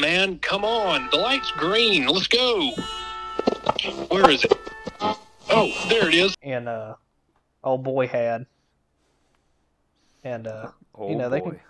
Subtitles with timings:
[0.00, 0.38] man.
[0.38, 1.08] Come on.
[1.10, 2.06] The light's green.
[2.06, 2.70] Let's go.
[4.08, 4.52] Where is it?
[5.50, 6.34] Oh, there it is.
[6.42, 6.94] and uh,
[7.62, 8.46] old boy had.
[10.24, 11.50] And uh, Oh you know they boy.
[11.50, 11.60] can.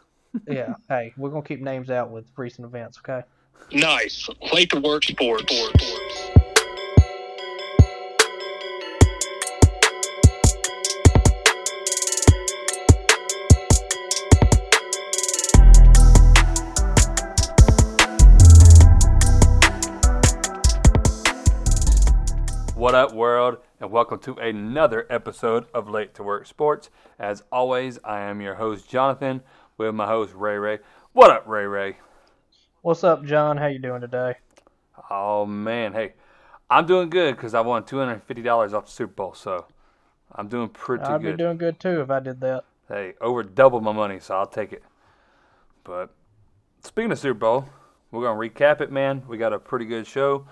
[0.49, 0.75] Yeah.
[0.89, 3.25] hey, we're gonna keep names out with recent events, okay?
[3.73, 4.29] Nice.
[4.53, 5.53] Late to work sports.
[22.85, 26.91] What up, world, and welcome to another episode of Late to Work Sports.
[27.19, 29.41] As always, I am your host Jonathan
[29.79, 30.81] with my host Ray Ray.
[31.15, 31.97] What up, Ray Ray?
[32.83, 33.57] What's up, John?
[33.57, 34.35] How you doing today?
[35.09, 36.13] Oh man, hey,
[36.69, 39.65] I'm doing good because I won two hundred fifty dollars off the Super Bowl, so
[40.33, 41.11] I'm doing pretty good.
[41.11, 42.65] I'd be doing good too if I did that.
[42.87, 44.83] Hey, over double my money, so I'll take it.
[45.85, 46.11] But
[46.83, 47.67] speaking of Super Bowl,
[48.11, 49.23] we're gonna recap it, man.
[49.27, 50.47] We got a pretty good show.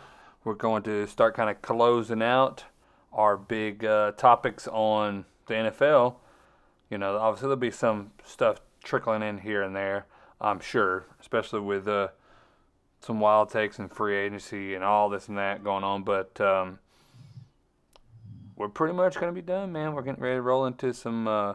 [0.45, 2.65] We're going to start kind of closing out
[3.13, 6.17] our big uh, topics on the NFL.
[6.91, 10.07] You know, obviously there'll be some stuff trickling in here and there.
[10.41, 12.09] I'm sure, especially with uh,
[13.01, 16.03] some wild takes and free agency and all this and that going on.
[16.03, 16.81] But um,
[18.57, 19.95] we're pretty much going to be done, man.
[19.95, 21.29] We're getting ready to roll into some.
[21.29, 21.55] Uh,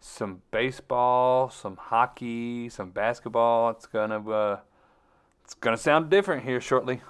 [0.00, 3.70] some baseball, some hockey, some basketball.
[3.70, 4.60] It's gonna uh,
[5.44, 7.00] it's gonna sound different here shortly.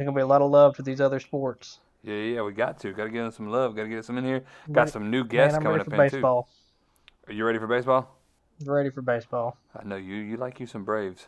[0.00, 1.78] There's gonna be a lot of love to these other sports.
[2.02, 2.92] Yeah, yeah, we got to.
[2.94, 3.76] Got to get them some love.
[3.76, 4.44] Got to get some in here.
[4.66, 6.44] Ready- Got some new guests Man, I'm coming up baseball.
[6.44, 7.30] too.
[7.30, 8.16] Are you ready for baseball?
[8.64, 9.58] Ready for baseball.
[9.78, 10.14] I know you.
[10.14, 11.26] You like you some Braves.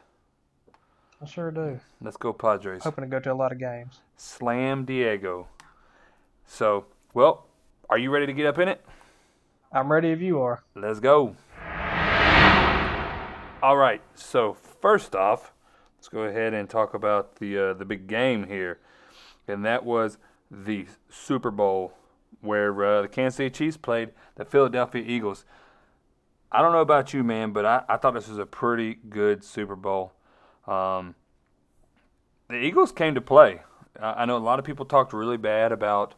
[1.21, 1.81] I sure do.
[2.01, 2.83] Let's go Padres.
[2.85, 4.01] Hoping to go to a lot of games.
[4.17, 5.49] Slam Diego.
[6.47, 7.49] So, well,
[7.91, 8.83] are you ready to get up in it?
[9.71, 10.63] I'm ready if you are.
[10.75, 11.37] Let's go.
[13.63, 14.01] All right.
[14.15, 15.52] So first off,
[16.03, 18.81] let's go ahead and talk about the uh, the big game here,
[19.47, 20.19] and that was
[20.51, 21.93] the Super Bowl
[22.41, 25.45] where uh, the Kansas City Chiefs played the Philadelphia Eagles.
[26.51, 29.45] I don't know about you, man, but I, I thought this was a pretty good
[29.45, 30.13] Super Bowl.
[30.67, 31.15] Um,
[32.49, 33.61] the Eagles came to play.
[34.01, 36.17] I, I know a lot of people talked really bad about,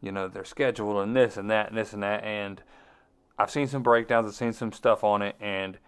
[0.00, 2.64] you know, their schedule and this and that and this and that, and
[3.38, 5.78] I've seen some breakdowns, I've seen some stuff on it, and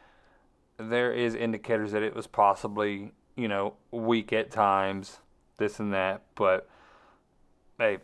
[0.78, 5.18] there is indicators that it was possibly, you know, weak at times,
[5.58, 6.22] this and that.
[6.34, 6.68] But
[7.78, 7.98] hey,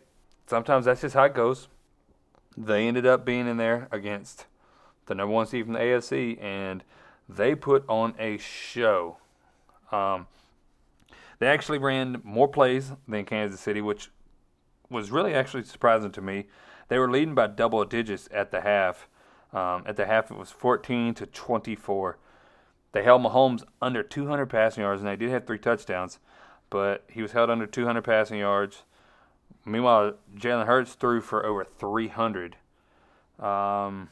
[0.47, 1.67] sometimes that's just how it goes.
[2.57, 4.45] They ended up being in there against
[5.05, 6.83] the number one seed from the AFC, and
[7.27, 9.17] they put on a show.
[9.91, 10.27] Um,
[11.39, 14.11] they actually ran more plays than Kansas City, which
[14.89, 16.47] was really actually surprising to me.
[16.89, 19.07] They were leading by double digits at the half.
[19.53, 22.17] Um, at the half, it was 14 to 24.
[22.91, 26.19] They held Mahomes under 200 passing yards, and they did have three touchdowns,
[26.69, 28.83] but he was held under 200 passing yards.
[29.65, 32.55] Meanwhile, Jalen Hurts threw for over 300.
[33.39, 34.09] Um,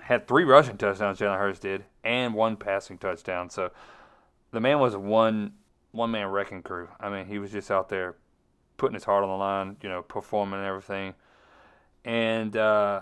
[0.00, 3.50] had three rushing touchdowns, Jalen Hurts did, and one passing touchdown.
[3.50, 3.70] So
[4.50, 5.52] the man was one
[5.92, 6.88] one man wrecking crew.
[7.00, 8.16] I mean, he was just out there
[8.76, 11.14] putting his heart on the line, you know, performing and everything.
[12.04, 13.00] And uh,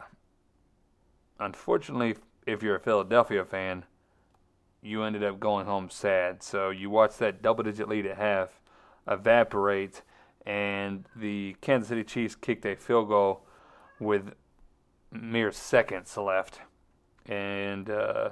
[1.38, 2.16] unfortunately,
[2.47, 3.84] if you're a Philadelphia fan,
[4.86, 6.42] you ended up going home sad.
[6.42, 8.60] So you watch that double digit lead at half
[9.08, 10.02] evaporate,
[10.44, 13.44] and the Kansas City Chiefs kicked a field goal
[13.98, 14.32] with
[15.10, 16.60] mere seconds left.
[17.26, 18.30] And uh,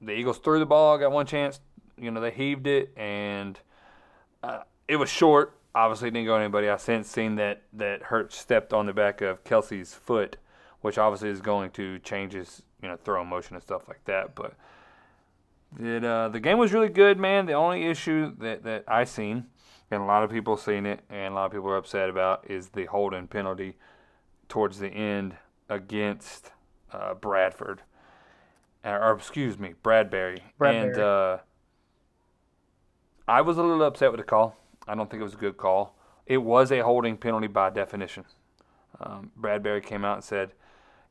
[0.00, 1.60] the Eagles threw the ball, got one chance.
[1.96, 3.58] You know, they heaved it, and
[4.42, 5.58] uh, it was short.
[5.74, 6.68] Obviously, didn't go anybody.
[6.68, 10.36] I since seen that that Hurts stepped on the back of Kelce's foot,
[10.80, 14.34] which obviously is going to change his you know throw motion and stuff like that.
[14.34, 14.54] But
[15.78, 17.46] it, uh, the game was really good, man.
[17.46, 19.46] The only issue that that I seen,
[19.90, 22.48] and a lot of people seen it, and a lot of people are upset about,
[22.50, 23.76] is the holding penalty
[24.48, 25.36] towards the end
[25.68, 26.52] against
[26.92, 27.82] uh, Bradford,
[28.84, 30.40] or, or excuse me, Bradberry.
[30.86, 31.38] And uh,
[33.26, 34.56] I was a little upset with the call.
[34.86, 35.96] I don't think it was a good call.
[36.26, 38.24] It was a holding penalty by definition.
[39.00, 40.52] Um, Bradberry came out and said,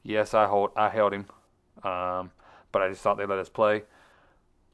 [0.04, 1.28] "Yes, I hold, I held him,
[1.84, 2.32] um,
[2.72, 3.84] but I just thought they let us play."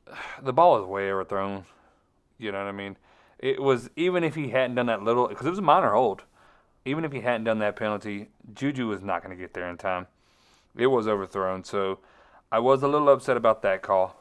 [0.41, 1.65] The ball was way overthrown.
[2.38, 2.97] You know what I mean?
[3.39, 6.23] It was even if he hadn't done that little, because it was a minor hold.
[6.85, 9.77] Even if he hadn't done that penalty, Juju was not going to get there in
[9.77, 10.07] time.
[10.75, 12.00] It was overthrown, so
[12.51, 14.19] I was a little upset about that call.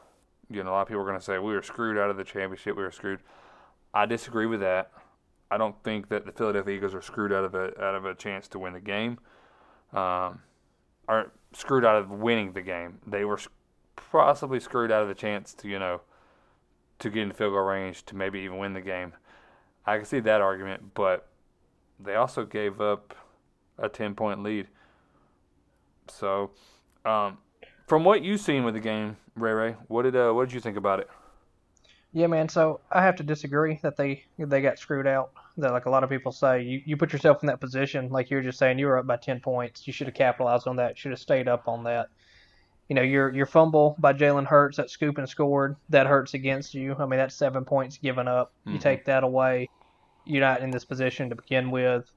[0.49, 2.17] You know, a lot of people are going to say we were screwed out of
[2.17, 2.75] the championship.
[2.75, 3.19] We were screwed.
[3.93, 4.91] I disagree with that.
[5.49, 8.15] I don't think that the Philadelphia Eagles are screwed out of a out of a
[8.15, 9.19] chance to win the game,
[9.93, 10.41] um,
[11.07, 12.99] or screwed out of winning the game.
[13.05, 13.39] They were
[13.95, 16.01] possibly screwed out of the chance to you know
[16.99, 19.13] to get in field goal range to maybe even win the game.
[19.85, 21.27] I can see that argument, but
[21.99, 23.15] they also gave up
[23.77, 24.67] a 10 point lead.
[26.07, 26.51] So,
[27.05, 27.37] um,
[27.87, 30.61] from what you've seen with the game, Ray Ray, what did uh, what did you
[30.61, 31.09] think about it?
[32.11, 32.47] Yeah, man.
[32.47, 35.31] So I have to disagree that they they got screwed out.
[35.57, 38.31] That like a lot of people say, you, you put yourself in that position, like
[38.31, 39.85] you were just saying, you were up by ten points.
[39.85, 40.97] You should have capitalized on that.
[40.97, 42.07] Should have stayed up on that.
[42.89, 46.73] You know, your your fumble by Jalen Hurts, that scoop and scored, that hurts against
[46.73, 46.95] you.
[46.97, 48.51] I mean, that's seven points given up.
[48.65, 48.81] You Mhm.
[48.81, 49.69] take that away,
[50.25, 52.09] you're not in this position to begin with.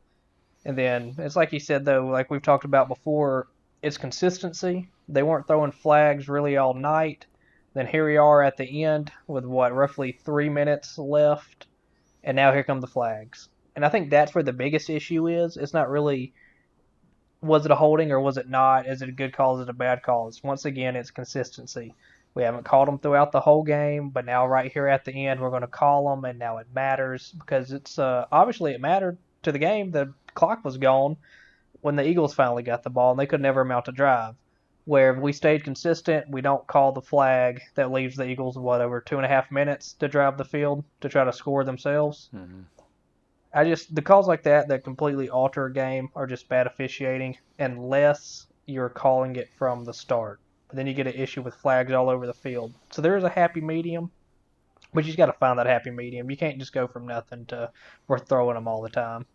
[0.65, 3.49] And then it's like you said though, like we've talked about before,
[3.83, 4.89] it's consistency.
[5.09, 7.27] They weren't throwing flags really all night.
[7.75, 11.69] Then here we are at the end with what roughly three minutes left,
[12.27, 13.49] and now here come the flags.
[13.75, 15.57] And I think that's where the biggest issue is.
[15.57, 16.35] It's not really
[17.41, 18.89] was it a holding or was it not?
[18.89, 19.57] Is it a good call?
[19.57, 20.29] Is it a bad call?
[20.29, 21.95] It's, once again, it's consistency.
[22.35, 25.41] We haven't called them throughout the whole game, but now right here at the end,
[25.41, 29.17] we're going to call them, and now it matters because it's uh, obviously it mattered
[29.45, 29.91] to the game.
[29.91, 31.17] The clock was gone
[31.81, 34.35] when the Eagles finally got the ball, and they could never mount a drive.
[34.87, 39.01] Where if we stayed consistent, we don't call the flag that leaves the Eagles whatever
[39.01, 42.31] two and a half minutes to drive the field to try to score themselves.
[42.35, 42.63] Mm-hmm.
[43.53, 47.37] I just the calls like that that completely alter a game are just bad officiating
[47.59, 50.41] unless you're calling it from the start.
[50.69, 52.75] But then you get an issue with flags all over the field.
[52.91, 54.11] So there is a happy medium,
[54.93, 56.31] but you just got to find that happy medium.
[56.31, 57.71] You can't just go from nothing to
[58.09, 59.27] we're throwing them all the time.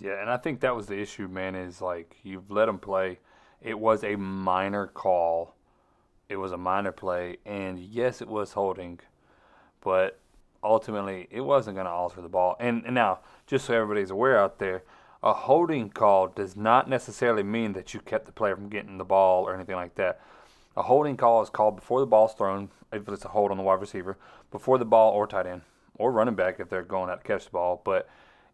[0.00, 1.54] Yeah, and I think that was the issue, man.
[1.54, 3.20] Is like you've let them play.
[3.60, 5.54] It was a minor call.
[6.28, 9.00] It was a minor play, and yes, it was holding,
[9.82, 10.18] but
[10.62, 12.56] ultimately it wasn't going to alter the ball.
[12.58, 14.82] And, and now, just so everybody's aware out there,
[15.22, 19.04] a holding call does not necessarily mean that you kept the player from getting the
[19.04, 20.20] ball or anything like that.
[20.76, 23.62] A holding call is called before the ball's thrown, if it's a hold on the
[23.62, 24.16] wide receiver,
[24.50, 25.62] before the ball or tight end
[25.96, 27.80] or running back if they're going out to catch the ball.
[27.84, 28.08] But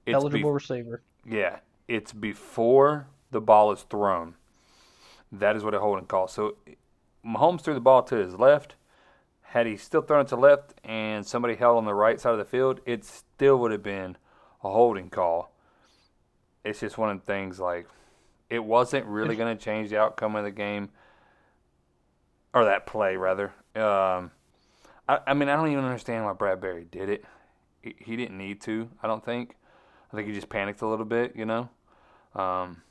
[0.06, 1.02] it's Eligible bef- receiver.
[1.24, 1.58] yeah,
[1.88, 4.34] it's before the ball is thrown.
[5.32, 6.28] That is what a holding call.
[6.28, 6.56] So
[7.24, 8.74] Mahomes threw the ball to his left.
[9.42, 12.38] Had he still thrown it to left and somebody held on the right side of
[12.38, 14.16] the field, it still would have been
[14.62, 15.52] a holding call.
[16.64, 17.86] It's just one of the things like
[18.48, 20.90] it wasn't really going to change the outcome of the game
[22.52, 23.52] or that play rather.
[23.74, 24.30] Um,
[25.08, 27.24] I, I mean, I don't even understand why Bradberry did it.
[27.82, 28.88] He, he didn't need to.
[29.02, 29.56] I don't think.
[30.12, 31.68] I think he just panicked a little bit, you know.
[32.34, 32.82] Um,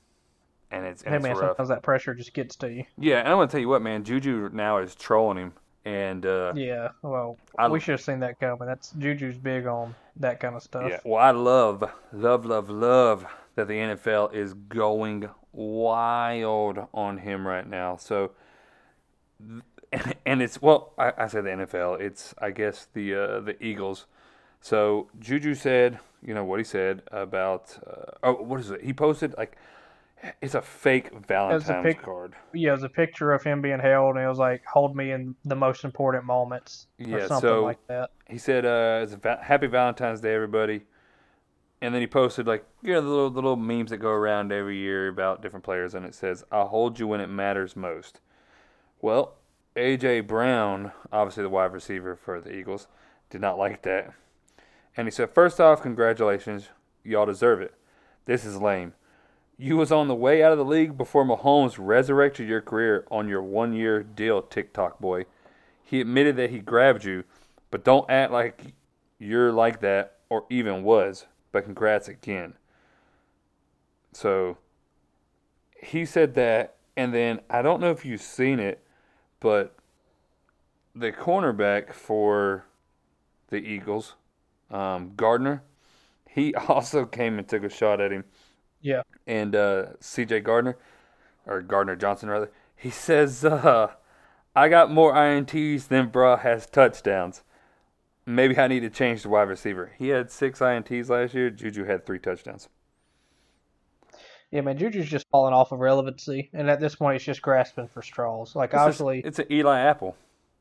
[0.71, 1.49] and it's and Hey it's man, rough.
[1.49, 2.83] sometimes that pressure just gets to you.
[2.97, 4.03] Yeah, and I'm gonna tell you what, man.
[4.03, 5.53] Juju now is trolling him,
[5.85, 8.67] and uh, Yeah, well, I- we should have seen that coming.
[8.67, 10.89] That's Juju's big on that kind of stuff.
[10.89, 10.99] yeah.
[11.05, 13.25] Well, I love, love, love, love
[13.55, 17.95] that the NFL is going wild on him right now.
[17.97, 18.31] So,
[20.25, 21.99] and it's well, I, I say the NFL.
[21.99, 24.05] It's I guess the uh, the Eagles.
[24.61, 28.83] So Juju said, you know what he said about uh, oh, what is it?
[28.83, 29.57] He posted like
[30.41, 32.35] it's a fake Valentine's a pic- card.
[32.53, 35.11] Yeah, it was a picture of him being held, and it was like, "Hold me
[35.11, 38.11] in the most important moments," or Yeah, something so- like that.
[38.27, 40.85] he said, uh, it's a va- happy Valentine's Day, everybody.
[41.81, 44.51] And then he posted like you know the little the little memes that go around
[44.51, 48.19] every year about different players, and it says, "I'll hold you when it matters most."
[49.01, 49.35] Well,
[49.77, 52.87] AJ Brown, obviously the wide receiver for the Eagles,
[53.29, 54.11] did not like that,
[54.97, 56.67] and he said, first off, congratulations,
[57.03, 57.73] y'all deserve it.
[58.25, 58.93] This is lame.
[59.61, 63.27] You was on the way out of the league before Mahomes resurrected your career on
[63.27, 65.25] your one-year deal, TikTok boy.
[65.83, 67.25] He admitted that he grabbed you,
[67.69, 68.73] but don't act like
[69.17, 71.25] you're like that or even was.
[71.51, 72.53] But congrats again.
[74.13, 74.57] So
[75.83, 78.81] he said that, and then I don't know if you've seen it,
[79.41, 79.75] but
[80.95, 82.63] the cornerback for
[83.49, 84.15] the Eagles,
[84.71, 85.63] um, Gardner,
[86.29, 88.23] he also came and took a shot at him.
[88.81, 89.01] Yeah.
[89.27, 90.41] And uh, C.J.
[90.41, 90.77] Gardner,
[91.45, 93.91] or Gardner Johnson rather, he says, uh,
[94.55, 97.43] "I got more ints than bruh has touchdowns."
[98.25, 99.91] Maybe I need to change the wide receiver.
[99.97, 101.49] He had six ints last year.
[101.49, 102.69] Juju had three touchdowns.
[104.51, 107.87] Yeah, man, Juju's just falling off of relevancy, and at this point, it's just grasping
[107.87, 108.55] for straws.
[108.55, 110.15] Like, It's, obviously, it's an Eli Apple.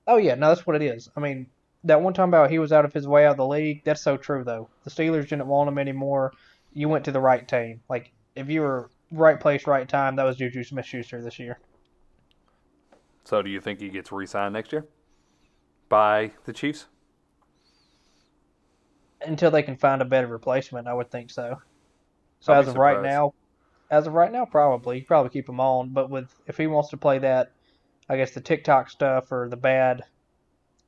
[0.06, 1.08] oh yeah, no, that's what it is.
[1.16, 1.46] I mean,
[1.84, 4.02] that one time about he was out of his way out of the league, that's
[4.02, 4.68] so true though.
[4.84, 6.32] The Steelers didn't want him anymore.
[6.72, 7.80] You went to the right team.
[7.88, 11.58] Like, if you were right place, right time, that was Juju Smith-Schuster this year.
[13.25, 14.87] So, do you think he gets re-signed next year
[15.88, 16.87] by the Chiefs?
[19.20, 21.60] Until they can find a better replacement, I would think so.
[22.40, 23.34] So I'll as of right now,
[23.90, 25.90] as of right now, probably probably keep him on.
[25.90, 27.52] But with if he wants to play that,
[28.08, 30.02] I guess the TikTok stuff or the bad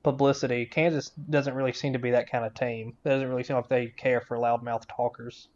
[0.03, 0.65] publicity.
[0.65, 2.97] Kansas doesn't really seem to be that kind of team.
[3.05, 5.49] It doesn't really seem like they care for loudmouth talkers.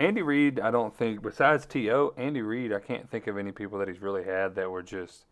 [0.00, 3.78] Andy Reid, I don't think, besides T.O., Andy Reid, I can't think of any people
[3.80, 5.26] that he's really had that were just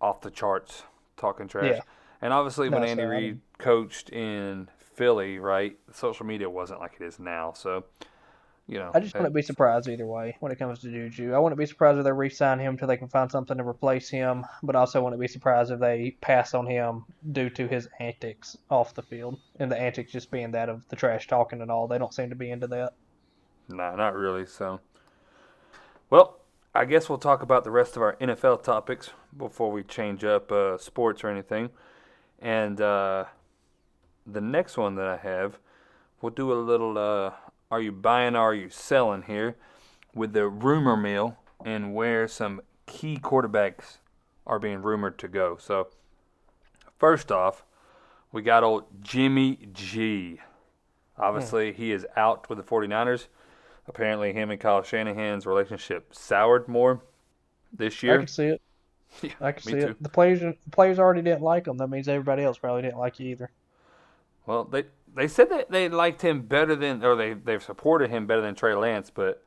[0.00, 0.84] off the charts
[1.18, 1.74] talking trash.
[1.76, 1.80] Yeah.
[2.22, 7.04] And obviously, No, when Andy Reid coached in Philly, right, social media wasn't like it
[7.04, 7.52] is now.
[7.52, 7.84] So,
[8.68, 8.90] you know.
[8.94, 11.32] I just wouldn't be surprised either way when it comes to Juju.
[11.32, 14.08] I wouldn't be surprised if they re-sign him until they can find something to replace
[14.08, 18.56] him, but also wouldn't be surprised if they pass on him due to his antics
[18.70, 21.86] off the field, and the antics just being that of the trash talking and all.
[21.86, 22.94] They don't seem to be into that.
[23.68, 24.46] Nah, not really.
[24.46, 24.80] So,
[26.10, 26.40] well,
[26.74, 30.50] I guess we'll talk about the rest of our NFL topics before we change up
[30.50, 31.70] uh, sports or anything.
[32.40, 33.26] And uh,
[34.26, 35.58] the next one that I have,
[36.20, 37.32] we'll do a little uh,
[37.72, 38.36] "Are you buying?
[38.36, 39.56] or Are you selling?" here
[40.14, 43.96] with the rumor mill and where some key quarterbacks
[44.46, 45.56] are being rumored to go.
[45.56, 45.88] So,
[46.98, 47.64] first off,
[48.30, 50.38] we got old Jimmy G.
[51.16, 53.28] Obviously, he is out with the 49ers.
[53.86, 57.00] Apparently, him and Kyle Shanahan's relationship soured more
[57.72, 58.14] this year.
[58.14, 58.62] I can see it.
[59.20, 59.88] Yeah, I can see too.
[59.88, 60.02] it.
[60.02, 61.76] The players, the players already didn't like him.
[61.76, 63.50] That means everybody else probably didn't like you either.
[64.46, 68.26] Well, they they said that they liked him better than, or they they've supported him
[68.26, 69.44] better than Trey Lance, but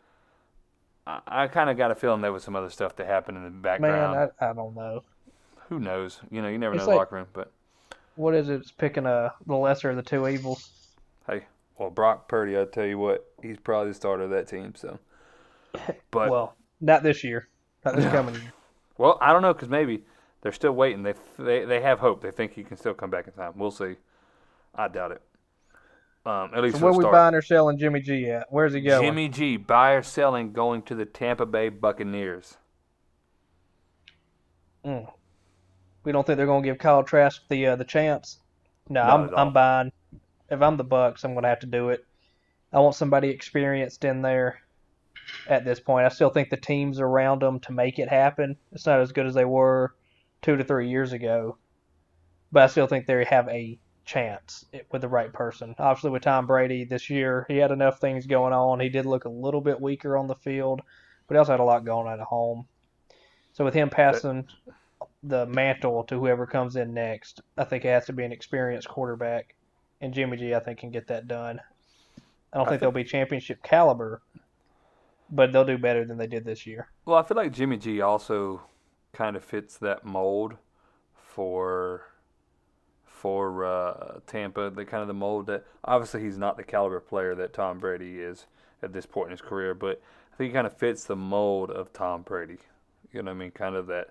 [1.08, 3.44] I, I kind of got a feeling there was some other stuff that happened in
[3.44, 4.14] the background.
[4.14, 5.06] Man, I, I don't know.
[5.70, 6.22] Who knows?
[6.32, 7.28] You know, you never It's know the locker room.
[7.34, 7.52] But
[8.16, 8.62] What is it?
[8.62, 10.72] It's picking a the lesser of the two evils.
[11.28, 11.46] hey,
[11.78, 14.74] well, Brock Purdy, I tell you what, he's probably the starter of that team.
[14.76, 15.00] So,
[16.12, 17.50] but well, not this year.
[17.84, 18.12] Not this No.
[18.12, 18.54] coming year.
[18.98, 20.04] Well, I don't know because maybe
[20.42, 21.04] they're still waiting.
[21.04, 22.22] They, they they have hope.
[22.22, 23.54] They think he can still come back in time.
[23.58, 23.96] We'll see.
[24.76, 25.22] I doubt it.
[26.26, 27.14] Um, at least So where we start.
[27.14, 28.48] buying or selling Jimmy G at?
[28.50, 29.04] Where's he going?
[29.04, 32.58] Jimmy G, buyer selling, going to the Tampa Bay Buccaneers.
[34.84, 35.12] Mm.
[36.04, 38.40] We don't think they're going to give Kyle Trask the uh, the chance.
[38.90, 39.36] No, Not I'm.
[39.36, 39.92] I'm buying.
[40.50, 42.06] If I'm the Bucks, I'm going to have to do it.
[42.72, 44.62] I want somebody experienced in there.
[45.48, 48.58] At this point, I still think the teams around them to make it happen.
[48.72, 49.96] It's not as good as they were
[50.44, 51.58] two to three years ago,
[52.52, 55.76] but I still think they have a chance with the right person.
[55.80, 58.80] Obviously, with Tom Brady this year, he had enough things going on.
[58.80, 60.82] He did look a little bit weaker on the field,
[61.28, 62.68] but he also had a lot going on at home.
[63.54, 64.48] So with him passing
[65.24, 68.88] the mantle to whoever comes in next, I think it has to be an experienced
[68.88, 69.56] quarterback,
[70.02, 71.60] and Jimmy G I think can get that done.
[72.54, 74.22] I don't I think they'll be championship caliber,
[75.30, 76.90] but they'll do better than they did this year.
[77.06, 78.62] Well, I feel like Jimmy G also
[79.14, 80.56] kind of fits that mold
[81.16, 82.04] for
[83.16, 84.70] for uh, Tampa.
[84.70, 88.20] The kind of the mold that obviously he's not the caliber player that Tom Brady
[88.20, 88.46] is
[88.84, 90.02] at this point in his career, but
[90.34, 92.58] I think he kind of fits the mold of Tom Brady.
[93.12, 93.52] You know what I mean?
[93.52, 94.10] Kind of that.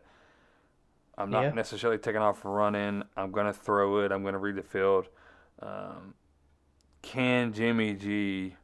[1.17, 1.51] I'm not Yeah.
[1.51, 3.05] necessarily taking off running.
[3.17, 4.11] I'm going to throw it.
[4.11, 5.09] I'm going to read the field.
[5.61, 6.15] Um,
[7.03, 8.57] can Jimmy G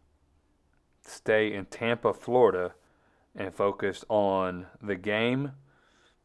[1.02, 2.75] stay in Tampa, Florida,
[3.37, 5.52] and focus on the game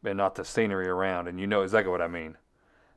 [0.02, 1.28] and not the scenery around?
[1.28, 2.36] And you know exactly what I mean.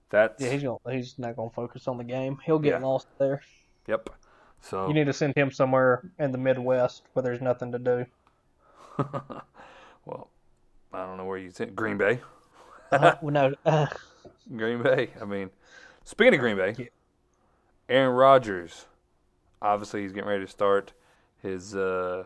[0.10, 2.38] That's Yeah, he's gonna, he's not going to focus on the game.
[2.46, 2.86] He'll get Yeah.
[2.88, 3.42] lost there.
[3.88, 4.10] yep.
[4.62, 8.06] So You need to send him somewhere in the Midwest where there's nothing to do.
[10.06, 10.30] well,
[10.94, 12.20] I don't know where you think Green Bay.
[12.92, 13.88] Uh, well, no, uh,
[14.56, 15.12] Green Bay.
[15.22, 15.50] I mean,
[16.04, 16.86] speaking of Green Bay, Yeah.
[17.88, 18.86] Aaron Rodgers.
[19.62, 20.94] Obviously, he's getting ready to start
[21.42, 22.24] his, uh,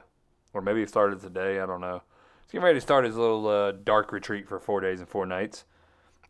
[0.53, 1.59] or maybe he started today.
[1.59, 2.01] I don't know.
[2.45, 5.25] He's getting ready to start his little uh, dark retreat for four days and four
[5.25, 5.65] nights.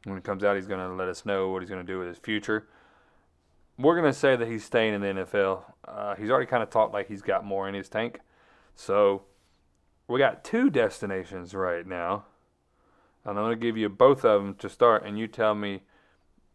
[0.06, 2.00] When it comes out, he's going to let us know what he's going to do
[2.00, 2.68] with his future.
[3.78, 5.64] We're going to say that he's staying in the NFL.
[5.88, 8.20] Uh, he's already kind of talked like he's got more in his tank.
[8.76, 9.24] So
[10.08, 12.26] we got two destinations right now.
[13.26, 15.84] And I'm going to give you both of them to start, and you tell me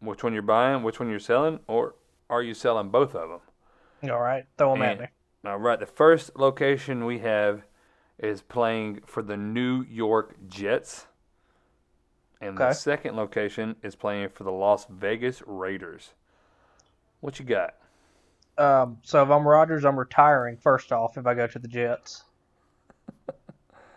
[0.00, 1.94] which one you're buying, which one you're selling, or
[2.28, 4.10] are you selling both of them?
[4.12, 5.06] all right, throw him at me.
[5.44, 7.62] All right, the first location we have
[8.18, 11.06] is playing for the New York Jets.
[12.40, 16.10] And the second location is playing for the Las Vegas Raiders.
[17.20, 17.74] What you got?
[18.56, 22.24] Um, so if I'm Rodgers, I'm retiring first off if I go to the Jets.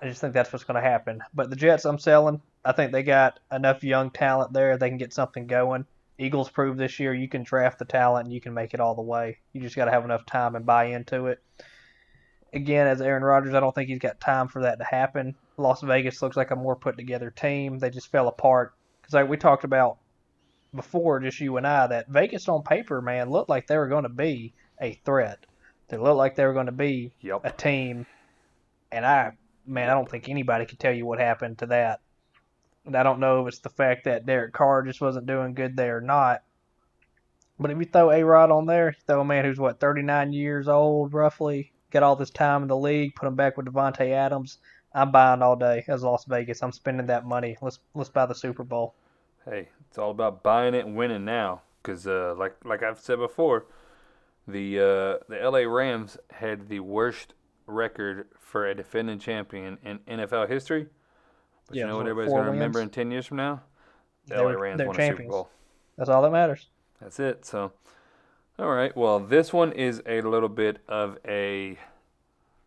[0.02, 1.22] I just think that's what's going to happen.
[1.34, 2.42] But the Jets, I'm selling.
[2.66, 4.78] I think they got enough young talent there.
[4.78, 5.86] They can get something going.
[6.18, 8.96] Eagles proved this year you can draft the talent and you can make it all
[8.96, 9.40] the way.
[9.54, 11.40] You just got to have enough time and buy into it.
[12.54, 15.36] Again, as Aaron Rodgers, I don't think he's got time for that to happen.
[15.62, 17.80] Las Vegas looks like a more put together team.
[17.80, 19.98] They just fell apart because like we talked about
[20.74, 24.04] before, just you and I, that Vegas on paper, man, looked like they were going
[24.04, 25.46] to be a threat.
[25.90, 27.12] They looked like they were going to be
[27.44, 28.06] a team,
[28.92, 29.34] and I,
[29.66, 32.00] man, I don't think anybody could tell you what happened to that.
[32.86, 35.76] And I don't know if it's the fact that Derek Carr just wasn't doing good
[35.76, 36.44] there or not.
[37.60, 40.34] But if you throw A Rod on there, you throw a man who's what 39
[40.34, 44.10] years old, roughly, got all this time in the league, put him back with Davante
[44.10, 44.58] Adams.
[44.94, 46.62] I'm buying all day as Las Vegas.
[46.62, 47.58] I'm spending that money.
[47.62, 48.96] Let's let's buy the Super Bowl.
[49.46, 51.62] Hey, it's all about buying it and winning now.
[51.82, 53.66] Because uh, like like I've said before,
[54.48, 57.34] the uh, the LA Rams had the worst
[57.66, 60.88] record for a defending champion in NFL history.
[61.68, 63.62] But Yeah, you know what everybody's going to remember in ten years from now?
[64.28, 65.24] The They LA Rams they're won a Super.
[65.24, 65.50] Bowl.
[65.98, 66.68] That's all that matters.
[67.02, 67.46] That's it.
[67.46, 67.72] So,
[68.60, 68.96] all right.
[68.96, 71.78] Well, this one is a little bit of a.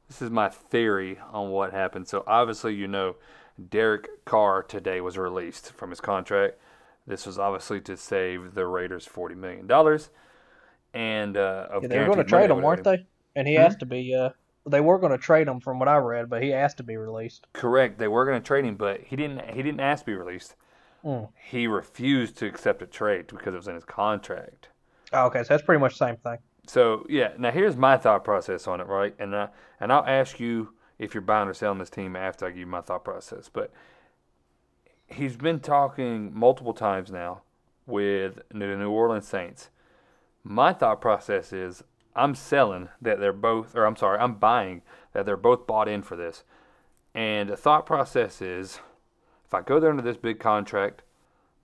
[0.09, 2.09] This is my theory on what happened.
[2.09, 3.17] So, obviously, you know,
[3.71, 6.59] Derek Carr today was released from his contract.
[7.07, 9.69] This was obviously to save the Raiders $40 million.
[10.95, 13.07] And uh, Yeah, they were going to trade him, weren't they?
[13.37, 13.59] And he Hmm?
[13.59, 14.15] asked to be.
[14.15, 14.31] Uh,
[14.67, 16.97] they were going to trade him, from what I read, but he asked to be
[16.97, 17.47] released.
[17.55, 17.97] Correct.
[17.99, 19.55] They were going to trade him, but he didn't.
[19.55, 20.57] He didn't ask to be released.
[21.05, 21.29] Mm.
[21.35, 24.69] He refused to accept a trade because it was in his contract.
[25.13, 26.39] Oh, okay, so that's pretty much the same thing.
[26.66, 29.14] So yeah, now here's my thought process on it, right?
[29.18, 29.49] And uh,
[29.80, 32.66] and I'll ask you if you're buying or selling this team after I give you
[32.66, 33.50] my thought process.
[33.52, 33.73] But
[35.09, 37.42] he's been talking multiple times now
[37.87, 39.71] with the New Orleans Saints.
[40.42, 41.83] My thought process is
[42.16, 46.02] I'm selling that they're both, or I'm sorry, I'm buying that they're both bought in
[46.02, 46.44] for this.
[47.14, 48.80] And the thought process is,
[49.44, 51.02] if I go there under this big contract,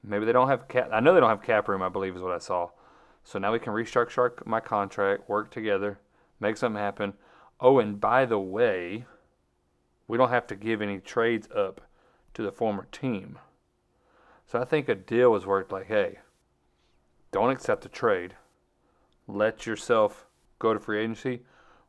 [0.03, 0.89] maybe they don't have cap.
[0.93, 1.83] I know they don't have cap room.
[1.83, 2.71] I believe is what I saw.
[3.31, 6.01] So now we can restructure my contract, work together,
[6.41, 7.13] make something happen.
[7.61, 9.05] Oh, and by the way,
[10.09, 11.81] we don't have to give any trades up
[12.35, 13.39] to the former team.
[14.49, 16.19] So I think a deal was worked like, hey,
[17.31, 18.35] don't accept the trade.
[19.29, 20.27] Let yourself
[20.59, 21.43] go to free agency.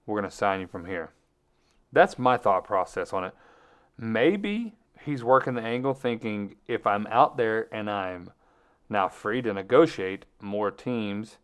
[0.06, 1.10] We're going to sign you from here.
[1.92, 3.34] That's my thought process on it.
[3.98, 8.30] Maybe he's working the angle thinking if I'm out there and I'm
[8.92, 11.38] now free to negotiate more teams,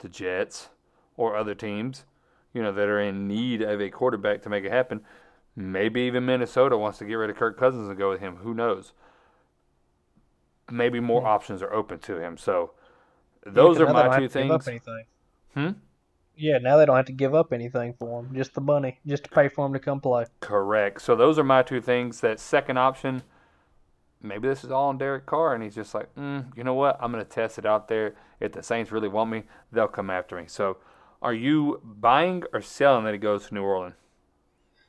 [0.00, 0.68] the Jets
[1.16, 2.04] or other teams,
[2.52, 5.02] you know, that are in need of a quarterback to make it happen.
[5.54, 8.36] Maybe even Minnesota wants to get rid of Kirk Cousins and go with him.
[8.36, 8.92] Who knows?
[10.70, 12.36] Maybe more options are open to him.
[12.36, 12.72] So
[13.44, 14.82] those Yeah, are 'cause now they my two have to give up things.
[15.54, 15.70] Hmm?
[16.36, 19.24] Yeah, now they don't have to give up anything for him, just the money, just
[19.24, 20.26] to pay for him to come play.
[20.40, 21.02] Correct.
[21.02, 22.20] So those are my two things.
[22.20, 23.22] That second option,
[24.22, 26.98] maybe this is all on Derek Carr, and he's just like, mm, you know what?
[27.00, 28.14] I'm going to test it out there.
[28.38, 30.44] If the Saints really want me, they'll come after me.
[30.46, 30.78] So,
[31.22, 33.94] are you buying or selling that he goes to New Orleans?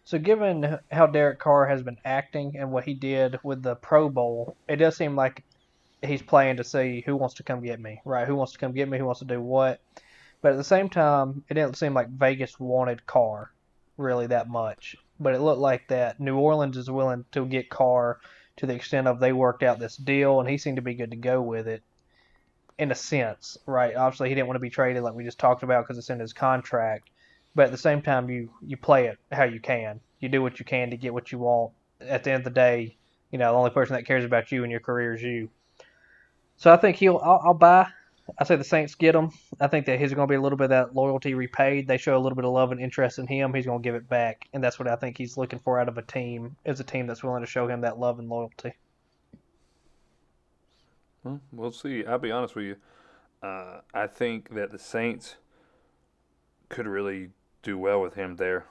[0.03, 4.09] So, given how Derek Carr has been acting and what he did with the Pro
[4.09, 5.43] Bowl, it does seem like
[6.01, 8.27] he's playing to see who wants to come get me, right?
[8.27, 8.97] Who wants to come get me?
[8.97, 9.81] Who wants to do what?
[10.41, 13.51] But at the same time, it didn't seem like Vegas wanted Carr
[13.97, 14.95] really that much.
[15.19, 18.19] But it looked like that New Orleans is willing to get Carr
[18.61, 21.09] to the extent of they worked out this deal, and he seemed to be good
[21.09, 21.81] to go with it.
[22.77, 23.95] In a sense, right?
[23.95, 26.19] Obviously, he didn't want to be traded like we just talked about because it's in
[26.19, 27.09] his contract.
[27.55, 29.99] But at the same time, you you play it how you can.
[30.19, 31.73] You do what you can to get what you want.
[31.99, 32.97] At the end of the day,
[33.31, 35.49] you know the only person that cares about you and your career is you.
[36.57, 37.17] So I think he'll.
[37.17, 37.87] I'll, I'll buy.
[38.37, 39.31] I say the Saints get him.
[39.59, 41.87] I think that he's going to be a little bit of that loyalty repaid.
[41.87, 43.53] They show a little bit of love and interest in him.
[43.53, 45.89] He's going to give it back, and that's what I think he's looking for out
[45.89, 46.55] of a team.
[46.65, 48.73] Is a team that's willing to show him that love and loyalty.
[51.51, 52.05] Well, see.
[52.05, 52.75] I'll be honest with you.
[53.43, 55.35] Uh, I think that the Saints
[56.69, 57.29] could really
[57.63, 58.65] do well with him there.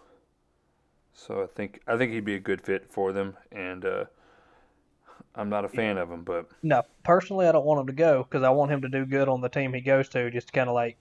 [1.13, 4.05] So I think I think he'd be a good fit for them, and uh,
[5.35, 8.25] I'm not a fan of him, but No, personally, I don't want him to go
[8.25, 10.31] because I want him to do good on the team he goes to.
[10.31, 10.97] Just kind of like,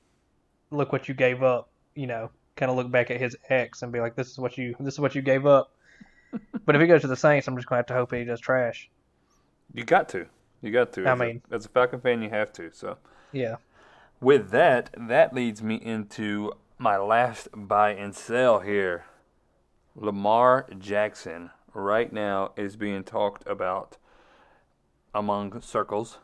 [0.72, 1.70] look what you gave up.
[1.96, 4.58] You know, kind of look back at his ex and be like, this is what
[4.58, 5.72] you this is what you gave up.
[6.65, 8.39] but if he goes to the Saints, I'm just gonna have to hope he does
[8.39, 8.89] trash.
[9.74, 10.28] you got to,
[10.62, 11.06] you got to.
[11.06, 12.72] I As a- mean- as a Falcon fan, you have to.
[12.72, 12.98] So.
[13.32, 13.56] Yeah.
[14.22, 19.06] With that, that leads me into my last buy and sell here.
[19.96, 23.98] Lamar Jackson right now is being talked about
[25.13, 26.19] among circles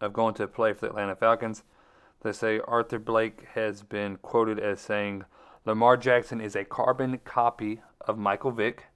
[0.00, 1.62] of going to play for the Atlanta Falcons.
[2.22, 5.24] They say Arthur Blank has been quoted as saying
[5.64, 8.86] Lamar Jackson is a carbon copy of Michael Vick,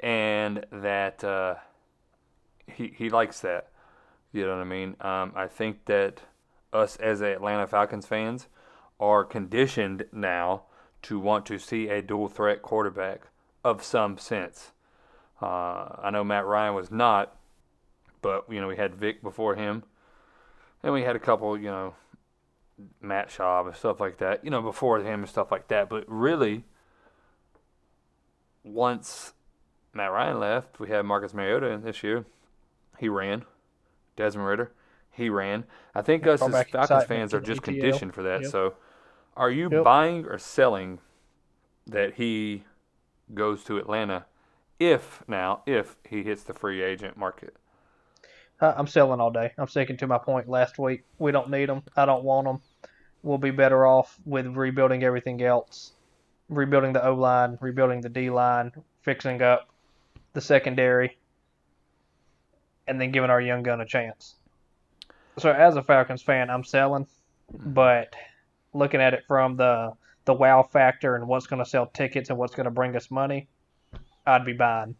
[0.00, 1.56] and that uh,
[2.66, 3.68] he he likes that.
[4.32, 4.96] You know what I mean?
[5.00, 6.20] Um, I think that
[6.72, 8.46] us as Atlanta Falcons fans
[9.00, 10.62] are conditioned now
[11.02, 13.28] to want to see a dual threat quarterback
[13.64, 14.72] of some sense.
[15.40, 17.36] Uh, I know Matt Ryan was not,
[18.22, 19.82] but you know we had Vick before him,
[20.82, 21.94] and we had a couple, you know,
[23.00, 25.88] Matt Schaub and stuff like that, you know, before him and stuff like that.
[25.88, 26.64] But really,
[28.64, 29.32] once
[29.92, 32.24] Matt Ryan left, we had Marcus Mariota in this year.
[32.98, 33.44] he ran.
[34.16, 34.72] Desmond Ridder,
[35.12, 35.62] he ran.
[35.94, 37.64] I think us brought as Falcons fans are just ATL.
[37.64, 38.42] conditioned for that.
[38.42, 38.50] Yep.
[38.50, 38.74] So,
[39.36, 39.84] are you Yep.
[39.84, 40.98] buying or selling
[41.86, 42.64] that he
[43.32, 44.26] goes to Atlanta
[44.80, 47.56] if now if he hits the free agent market?
[48.60, 49.52] I'm selling all day.
[49.56, 51.04] I'm sticking to my point last week.
[51.18, 51.82] We don't need them.
[51.96, 52.60] I don't want them.
[53.22, 55.92] We'll be better off with rebuilding everything else,
[56.48, 59.68] rebuilding the O line, rebuilding the D line, fixing up
[60.32, 61.18] the secondary,
[62.86, 64.34] and then giving our young gun a chance.
[65.38, 67.06] So as a Falcons fan, I'm selling,
[67.52, 68.14] but
[68.74, 69.92] looking at it from the
[70.24, 73.10] the wow factor and what's going to sell tickets and what's going to bring us
[73.10, 73.48] money,
[74.26, 74.94] I'd be buying.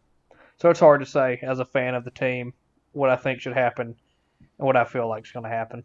[0.59, 2.55] So it's hard to say as a fan of the team
[2.92, 3.96] what I think should happen
[4.59, 5.85] and what I feel like is going to happen.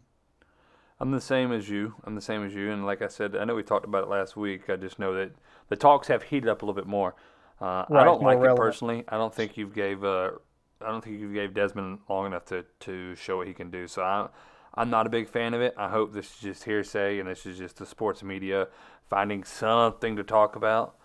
[1.00, 1.94] I'm the same as you.
[2.04, 2.70] I'm the same as you.
[2.70, 4.70] And like I said, I know we talked about it last week.
[4.70, 5.32] I just know that
[5.68, 7.14] the talks have heated up a little bit more.
[7.60, 9.04] Uh, I don't like it personally.
[9.08, 10.32] I don't think you gave uh,
[10.80, 13.86] I don't think you gave Desmond long enough to, to show what he can do.
[13.86, 14.28] So I,
[14.74, 15.74] I'm not a big fan of it.
[15.76, 18.68] I hope this is just hearsay and this is just the sports media
[19.08, 20.96] finding something to talk about.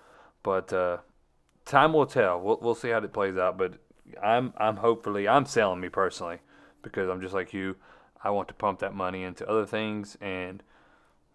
[0.43, 0.97] But uh,
[1.65, 2.39] time will tell.
[2.39, 3.57] We'll we'll see how it plays out.
[3.57, 3.73] But
[4.21, 6.39] I'm I'm hopefully I'm selling me personally
[6.81, 7.75] because I'm just like you.
[8.23, 10.61] I want to pump that money into other things, and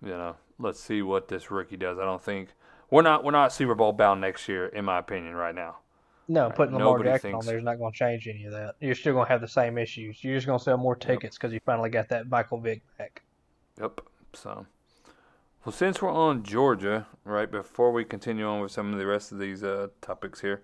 [0.03, 1.99] you know, let's see what this rookie does.
[1.99, 2.51] I don't think
[2.91, 5.77] we're not we're not Super Bowl bound next year, in my opinion, right now.
[6.27, 8.45] No, Right, putting Lamar nobody Jackson thinks- on there is not going to change any
[8.47, 8.77] of that.
[8.81, 10.25] You're still going to have the same issues.
[10.25, 13.23] You're just going to sell more tickets because you finally got that Michael Vick back.
[13.79, 14.01] Yep.
[14.33, 14.65] So,
[15.65, 19.33] well, since we're on Georgia, right before we continue on with some of the rest
[19.33, 20.63] of these uh, topics here,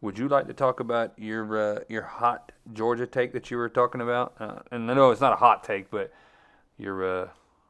[0.00, 3.68] would you like to talk about your uh, your hot Georgia take that you were
[3.68, 4.34] talking about?
[4.40, 6.12] Uh, and I know it's not a hot take, but
[6.78, 7.28] your uh,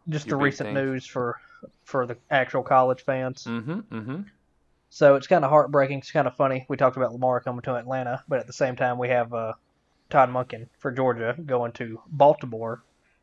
[0.08, 0.74] Just Your the recent thing.
[0.74, 1.36] news for
[1.84, 3.44] for the actual college fans.
[3.44, 4.22] mm-hmm, mm-hmm.
[4.88, 5.98] So it's kind of heartbreaking.
[5.98, 6.66] It's kind of funny.
[6.68, 9.52] We talked about Lamar coming to Atlanta, but at the same time, we have uh,
[10.08, 12.82] Todd Monken for Georgia going to Baltimore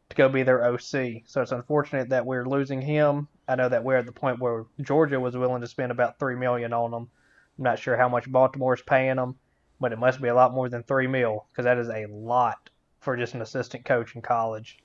[0.10, 1.24] to go be their OC.
[1.26, 3.28] So it's unfortunate that we're losing him.
[3.48, 6.36] I know that we're at the point where Georgia was willing to spend about three
[6.36, 7.10] million on him.
[7.58, 9.36] I'm not sure how much Baltimore's paying him,
[9.80, 12.70] but it must be a lot more than three mil because that is a lot
[13.00, 14.80] for just an assistant coach in college.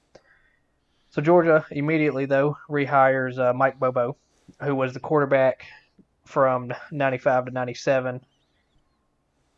[1.10, 4.16] So Georgia immediately though rehires uh, Mike Bobo,
[4.62, 5.66] who was the quarterback
[6.24, 8.20] from 95 to 97.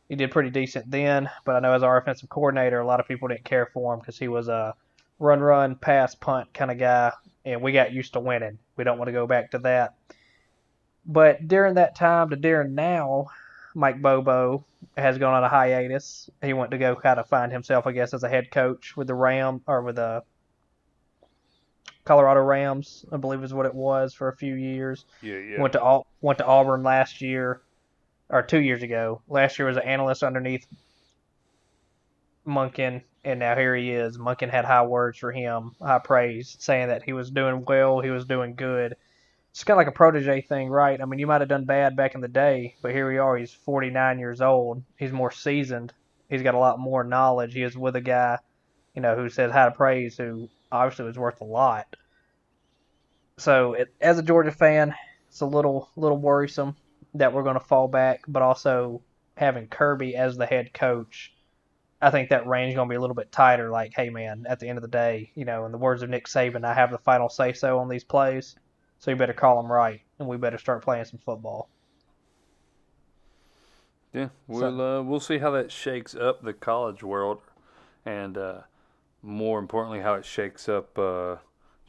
[0.09, 3.09] He did pretty decent then, but I know as our offensive coordinator, a lot of
[3.09, 4.75] people didn't care for him because he was a
[5.19, 7.13] run, run, pass, punt kind of guy,
[7.45, 8.59] and we got used to winning.
[8.77, 9.95] We don't want to go back to that.
[11.07, 13.27] But during that time to during now,
[13.75, 14.65] Mike Bobo
[14.97, 16.31] has gone on a hiatus.
[16.43, 19.09] He went to go kind of find himself, I guess, as a head coach with
[19.09, 20.23] the Ram or with the
[22.05, 25.05] Colorado Rams, I believe is what it was for a few years.
[25.23, 25.61] Yeah, yeah.
[25.61, 27.63] Went to Au- went to Auburn last year,
[28.29, 29.23] or two years ago.
[29.29, 30.67] Last year was an analyst underneath
[32.47, 34.19] Monken, and now here he is.
[34.19, 38.11] Monken had high words for him, high praise, saying that he was doing well, he
[38.11, 38.97] was doing good.
[39.55, 41.01] It's kind of like a protege thing, right?
[41.01, 43.37] I mean, you might have done bad back in the day, but here we are.
[43.37, 44.83] He's 49 years old.
[44.99, 45.93] He's more seasoned.
[46.29, 47.55] He's got a lot more knowledge.
[47.55, 48.41] He is with a guy,
[48.97, 51.87] you know, who says high praise, who obviously was worth a lot.
[53.39, 54.93] So, it, as a Georgia fan,
[55.29, 56.75] it's a little little worrisome
[57.15, 59.03] that we're going to fall back, but also
[59.37, 61.33] having Kirby as the head coach,
[62.03, 63.71] I think that range is going to be a little bit tighter.
[63.71, 66.11] Like, hey man, at the end of the day, you know, in the words of
[66.11, 68.57] Nick Saban, I have the final say so on these plays,
[69.05, 71.69] so you better call them right, and we better start playing some football.
[74.15, 77.43] Yeah, we'll uh, we'll see how that shakes up the college world,
[78.07, 78.61] and uh,
[79.21, 81.37] more importantly, how it shakes up uh,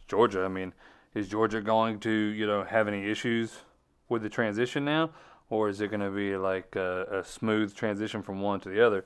[0.09, 0.43] Georgia.
[0.43, 0.73] I mean,
[1.13, 3.59] is Georgia going to you know have any issues
[4.09, 5.11] with the transition now,
[5.49, 8.85] or is it going to be like a, a smooth transition from one to the
[8.85, 9.05] other?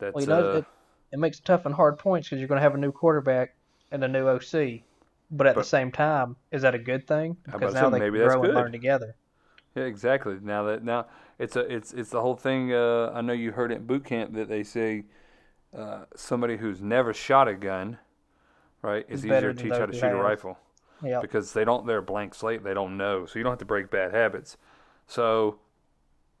[0.00, 0.64] That's Well, you know, uh, it,
[1.12, 3.54] it makes tough and hard points because you're going to have a new quarterback
[3.92, 4.82] and a new OC.
[5.30, 7.36] But at But- the same time, is that a good thing?
[7.44, 9.14] Because now they maybe grow and learn together.
[9.74, 10.38] Yeah, exactly.
[10.42, 11.06] Now that now
[11.38, 12.72] it's a it's it's the whole thing.
[12.72, 15.04] Uh, I know you heard it in boot camp that they say
[15.76, 17.98] uh, somebody who's never shot a gun,
[18.82, 20.58] right, is Is easier to teach how to shoot a rifle
[21.02, 21.20] Yeah.
[21.20, 21.86] because they don't.
[21.86, 22.64] They're a blank slate.
[22.64, 24.56] They don't know, so you don't have to break bad habits.
[25.06, 25.58] So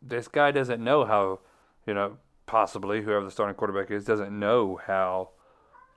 [0.00, 1.40] this guy doesn't know how,
[1.86, 5.30] you know, possibly whoever the starting quarterback is doesn't know how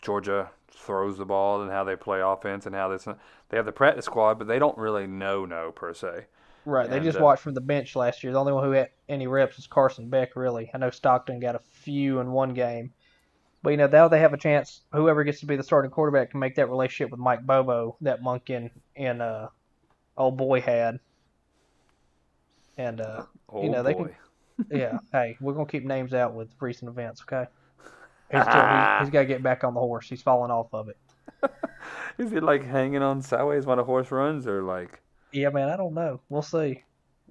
[0.01, 3.05] Georgia throws the ball and how they play offense and how this.
[3.49, 6.25] They have the practice squad, but they don't really know no per se.
[6.65, 6.89] Right.
[6.89, 8.34] They just uh, watched from the bench last year.
[8.34, 10.69] The only one who had any reps was Carson Beck, really.
[10.73, 12.93] I know Stockton got a few in one game.
[13.63, 16.31] But, you know, now they have a chance, whoever gets to be the starting quarterback
[16.31, 19.49] can make that relationship with Mike Bobo that Monken and uh,
[20.17, 20.99] old boy had.
[22.77, 24.15] And, uh, You know, they can-
[24.71, 27.49] yeah, hey, we're to keep names out with recent events, okay?
[28.32, 28.98] He's, still, he, ah.
[29.02, 30.08] he's got to get back on the horse.
[30.10, 30.98] He's falling off of it.
[32.17, 35.02] Is it like hanging on sideways when a horse runs, or like?
[35.32, 36.20] Yeah, man, I don't know.
[36.30, 36.84] We'll see.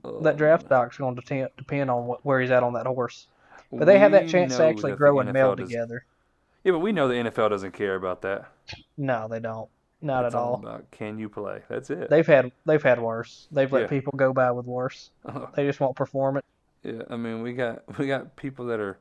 [0.05, 2.87] oh, That draft stock's going to depend, depend on what, where he's at on that
[2.87, 3.27] horse.
[3.73, 6.05] But they have that chance to actually grow and meld does- together.
[6.65, 8.51] Yeah, but we know the NFL doesn't care about that.
[8.99, 9.69] No, they don't.
[10.03, 10.55] Not It's at all.
[10.55, 11.61] about can you play?
[11.69, 12.09] That's it.
[12.11, 13.49] They've had they've had worse.
[13.53, 13.87] They've let Yeah.
[13.89, 15.11] people go by with worse.
[15.27, 16.45] Oh, They just want performance.
[16.83, 18.99] yeah, I mean we got we got people that are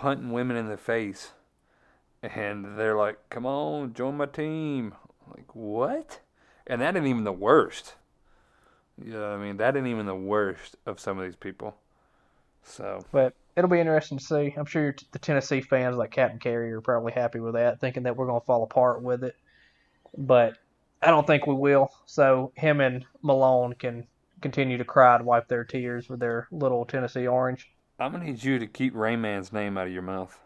[0.00, 1.32] punting women in the face,
[2.22, 4.94] and they're like, "Come on, join my team."
[5.28, 6.20] Like what?
[6.66, 7.96] And that ain't even the worst.
[9.02, 11.76] Yeah, I mean that ain't even the worst of some of these people.
[12.62, 14.54] So But it'll be interesting to see.
[14.56, 18.16] I'm sure the Tennessee fans like Captain Carey are probably happy with that, thinking that
[18.16, 19.36] we're going to fall apart with it.
[20.16, 20.56] But
[21.02, 21.92] I don't think we will.
[22.06, 24.06] So him and Malone can
[24.40, 27.70] continue to cry and wipe their tears with their little Tennessee orange.
[28.00, 30.38] I'm gonna need you to keep Rayman's name out of your mouth.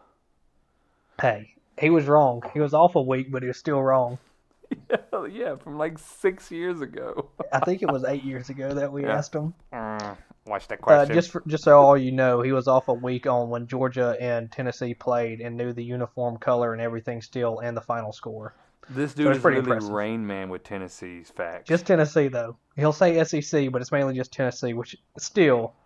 [1.21, 2.41] Hey, he was wrong.
[2.53, 4.17] He was awful weak, but he was still wrong.
[5.11, 7.29] Hell yeah, from like six years ago.
[7.53, 9.17] I think it was eight years ago that we Yeah.
[9.17, 9.53] asked him.
[9.71, 11.15] Mm, watch that Uh, question.
[11.15, 14.17] just for, just so all you know, he was off a week on when Georgia
[14.19, 18.53] and Tennessee played and knew the uniform color and everything still and the final score.
[18.89, 19.93] This dude it's is pretty literally impressive.
[19.93, 21.67] Rain Man with Tennessee's facts.
[21.69, 22.57] Just Tennessee though.
[22.75, 25.84] He'll say SEC, but it's mainly just Tennessee, which still it's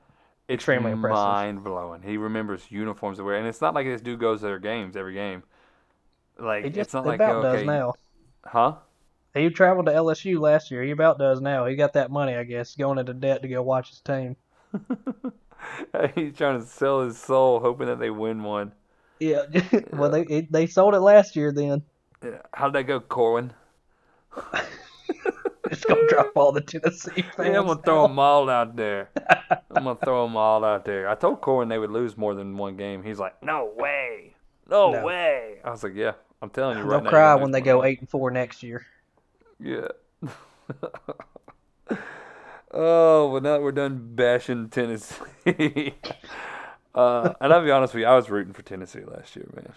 [0.50, 1.16] extremely impressive.
[1.16, 2.02] mind blowing.
[2.02, 4.96] He remembers uniforms to wear, and it's not like this dude goes to their games
[4.96, 5.44] every game.
[6.38, 7.94] Like he just it's not like about okay, does now.
[8.46, 8.76] huh?
[9.34, 10.84] He traveled to LSU last year.
[10.84, 11.66] He about does now.
[11.66, 14.36] He got that money, I guess, going into debt to go watch his team.
[16.16, 18.72] He's trying to sell his soul, hoping that they win one.
[19.20, 19.44] Yeah,
[19.94, 21.52] well they they sold it last year.
[21.52, 21.84] Then.
[22.54, 23.54] How'd that go, Corwin?
[25.72, 27.36] it's gonna drop all the Tennessee fans.
[27.38, 29.10] Yeah, I'm gonna throw them all out there.
[29.72, 31.08] I'm gonna throw them all out there.
[31.10, 33.04] I told Corwin they would lose more than one game.
[33.04, 34.34] He's like, "No way,
[34.70, 35.06] no, No.
[35.06, 37.84] way." I was like, "Yeah, I'm telling you right They'll now." cry when they go
[37.84, 38.86] eight and four next year.
[39.60, 39.88] Yeah.
[42.72, 45.16] oh, well, now that we're done bashing Tennessee.
[46.96, 49.74] uh, and I'll be honest with you, I was rooting for Tennessee last year, man.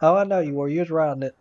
[0.00, 0.68] Oh, I know you were.
[0.68, 1.36] You was riding it.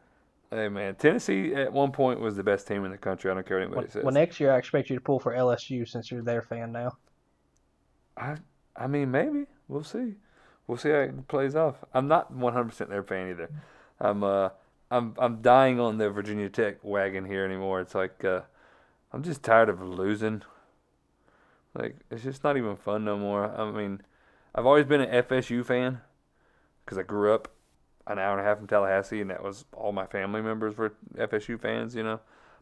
[0.50, 3.30] Hey, man, Tennessee at one point was the best team in the country.
[3.30, 4.04] I don't care what anybody Well, says.
[4.04, 6.98] well, next year I expect you to pull for LSU since you're their fan now.
[8.16, 8.38] I,
[8.76, 10.16] I mean, maybe we'll see.
[10.66, 11.84] We'll see how it plays off.
[11.94, 13.50] I'm not 100% their fan either.
[14.00, 14.50] I'm, uh,
[14.92, 17.80] I'm, I'm dying on the Virginia Tech wagon here anymore.
[17.82, 18.42] It's like, uh,
[19.12, 20.44] I'm just tired of losing.
[21.74, 23.46] Like, it's just not even fun no more.
[23.56, 24.02] I mean,
[24.56, 26.02] I've always been an FSU fan
[26.84, 27.50] because I grew up
[28.10, 30.94] an hour and a half from Tallahassee, and that was all my family members were
[31.18, 31.96] FSU fans.
[31.96, 32.20] You know,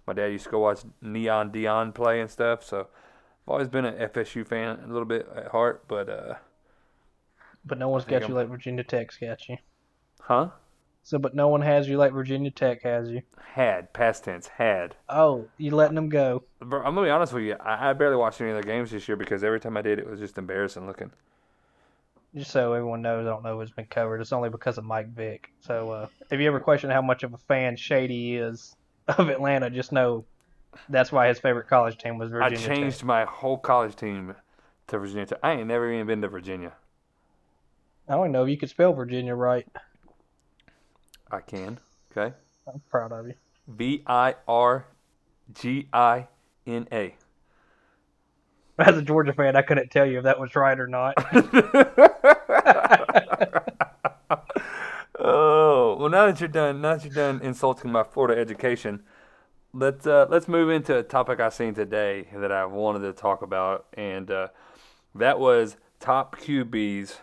[0.07, 2.63] my dad used to go watch Neon Deion play and stuff.
[2.63, 2.87] So I've
[3.47, 6.33] always been an FSU fan a little bit at heart, but uh,
[7.65, 9.57] But no one's got you I'm- like Virginia Tech's got you.
[10.21, 10.49] huh?
[11.03, 13.21] So, but no one has you like Virginia Tech has you.
[13.53, 14.95] Had past tense had.
[15.07, 16.43] Oh, you letting them go?
[16.59, 17.53] Bro, I'm gonna be honest with you.
[17.59, 19.99] I, I barely watched any of their games this year because every time I did,
[19.99, 21.11] it was just embarrassing looking.
[22.35, 24.19] Just so everyone knows, I don't know who's been covered.
[24.19, 25.51] It's only because of Mike Vick.
[25.61, 28.75] So, uh, if you ever question how much of a fan Shady is
[29.07, 30.25] of Atlanta, just know
[30.89, 34.35] that's why his favorite college team was Virginia I changed my whole college team
[34.87, 35.39] to Virginia Tech.
[35.41, 36.73] I ain't never even been to Virginia.
[38.09, 39.65] I don't know if you could spell Virginia right.
[41.31, 41.79] I can.
[42.11, 42.35] Okay.
[42.67, 43.33] I'm proud of you.
[43.67, 44.85] V I R
[45.53, 46.27] G I
[46.67, 47.15] N A.
[48.77, 51.13] As a Georgia fan, I couldn't tell you if that was right or not.
[55.19, 59.03] oh well, now that you're done, now that you're done insulting my Florida education,
[59.73, 63.41] let's uh, let's move into a topic I seen today that I wanted to talk
[63.41, 64.47] about, and uh,
[65.13, 67.19] that was top QBs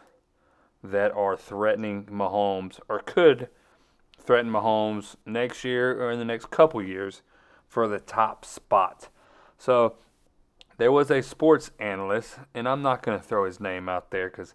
[0.83, 3.49] that are threatening Mahomes or could
[4.19, 7.23] threaten Mahomes next year or in the next couple years
[7.69, 9.09] for the top spot.
[9.59, 9.95] So
[10.79, 14.29] there was a sports analyst, and I'm not going to throw his name out there
[14.29, 14.55] because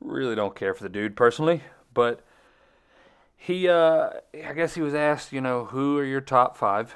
[0.00, 2.24] really don't care for the dude personally, but
[3.36, 4.10] he, uh,
[4.46, 6.94] I guess he was asked, you know, who are your top five?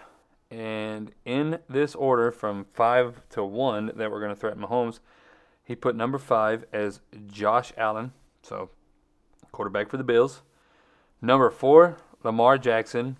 [0.51, 5.01] And in this order from five to one that we're going to threaten Mahomes,
[5.65, 8.13] he put number five as Josh Allen,
[8.43, 8.71] so
[9.53, 10.43] quarterback for the Bills.
[11.21, 13.17] Number four, Lamar Jackson,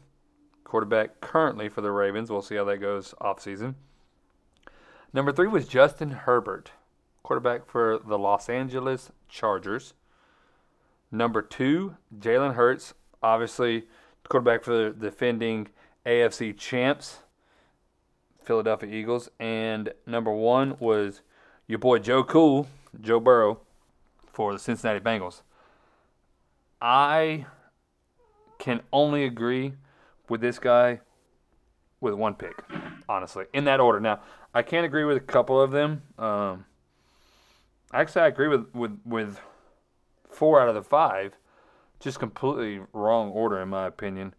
[0.65, 2.31] quarterback currently for the Ravens.
[2.31, 3.77] We'll see how that goes off season.
[5.15, 6.71] Number three was Justin Herbert,
[7.23, 9.93] quarterback for the Los Angeles Chargers.
[11.11, 13.85] Number two, Jalen Hurts, obviously
[14.27, 15.69] quarterback for the defending
[16.07, 17.19] AFC champs,
[18.43, 19.29] Philadelphia Eagles.
[19.39, 21.21] And number one was
[21.67, 22.67] your boy Joe Cool,
[22.99, 23.61] Joe Burrow,
[24.33, 25.43] for the Cincinnati Bengals.
[26.81, 27.45] I
[28.59, 29.75] can only agree
[30.31, 31.01] with this guy
[32.01, 32.65] with one pick,
[33.09, 34.01] honestly, in that order.
[34.01, 34.21] Now,
[34.55, 36.03] I can't agree with a couple of them.
[36.19, 36.67] Um,
[37.93, 39.41] actually, I agree with, with, with
[40.29, 41.35] four out of the five.
[42.01, 44.35] Just completely wrong order, in my opinion.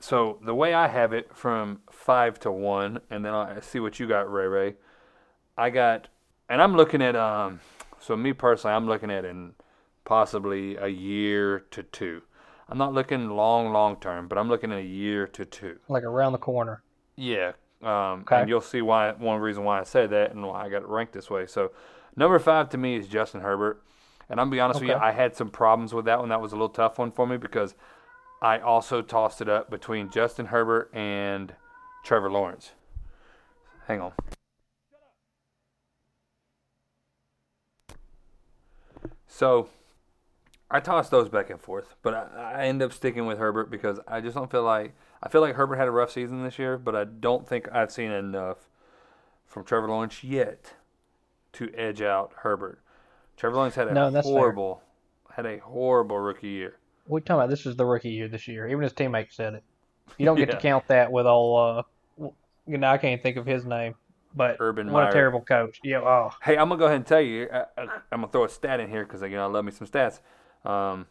[0.00, 4.00] So the way I have it from five to one, and then I see what
[4.00, 4.74] you got, Ray Ray.
[5.56, 6.08] I got,
[6.48, 7.60] and I'm looking at um.
[8.00, 9.52] So me personally, I'm looking at in
[10.04, 12.22] possibly a year to two.
[12.66, 15.78] I'm not looking long, long term, but I'm looking at a year to two.
[15.86, 16.82] Like around the corner.
[17.14, 17.52] Yeah.
[17.82, 18.40] Um, Okay.
[18.40, 20.88] And you'll see why one reason why I say that and why I got it
[20.88, 21.46] ranked this way.
[21.46, 21.72] So,
[22.16, 23.82] number five to me is Justin Herbert,
[24.28, 26.28] and I'm gonna be honest with you, I had some problems with that one.
[26.28, 27.74] That was a little tough one for me because
[28.42, 31.54] I also tossed it up between Justin Herbert and
[32.04, 32.72] Trevor Lawrence.
[33.86, 34.12] Hang on.
[39.26, 39.68] So,
[40.70, 43.98] I tossed those back and forth, but I, I end up sticking with Herbert because
[44.06, 46.78] I just don't feel like I feel like Herbert had a rough season this year,
[46.78, 48.56] but I don't think I've seen enough
[49.46, 50.74] from Trevor Lawrence yet
[51.54, 52.80] to edge out Herbert.
[53.36, 54.36] Trevor Lawrence had a No, that's fair.
[54.36, 54.82] horrible
[55.34, 56.76] had a horrible rookie year.
[57.10, 57.50] Are talking about?
[57.50, 58.68] This is the rookie year this year.
[58.68, 59.64] Even his teammates said it.
[60.18, 60.54] You don't get Yeah.
[60.56, 61.86] to count that with all.
[62.18, 62.28] Uh,
[62.66, 63.94] you know, I can't think of his name,
[64.34, 65.08] but Urban what Meyer.
[65.10, 65.80] a terrible coach.
[65.82, 66.00] Yeah.
[66.00, 67.48] Oh, Hey, I'm gonna go ahead and tell you.
[67.52, 67.88] I, I'm
[68.20, 70.20] gonna throw a stat in here because you know I love me some stats.
[70.64, 71.06] Um,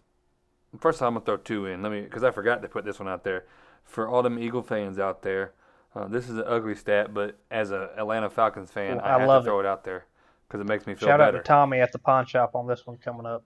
[0.80, 1.82] first, I'm gonna throw two in.
[1.82, 3.46] Let me because I forgot to put this one out there
[3.86, 5.54] for all them Eagle fans out there.
[5.96, 9.20] Uh, this is an ugly stat, but as a Atlanta Falcons fan, Well, I, I
[9.20, 9.66] have love to throw it.
[9.66, 10.06] out there
[10.48, 11.24] because it makes me feel better.
[11.24, 13.44] shout out to Tommy at the pawn shop on this one coming up.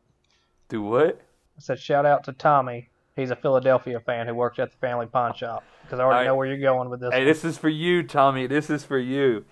[0.68, 1.22] Do what?
[1.58, 2.90] I said shout out to Tommy.
[3.16, 6.36] He's a Philadelphia fan who works at the family pawn shop because I already know
[6.36, 7.12] where you're going with this.
[7.14, 7.28] Hey, one.
[7.28, 8.48] this is for you, Tommy.
[8.48, 9.46] This is for you.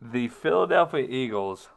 [0.00, 1.68] The Philadelphia Eagles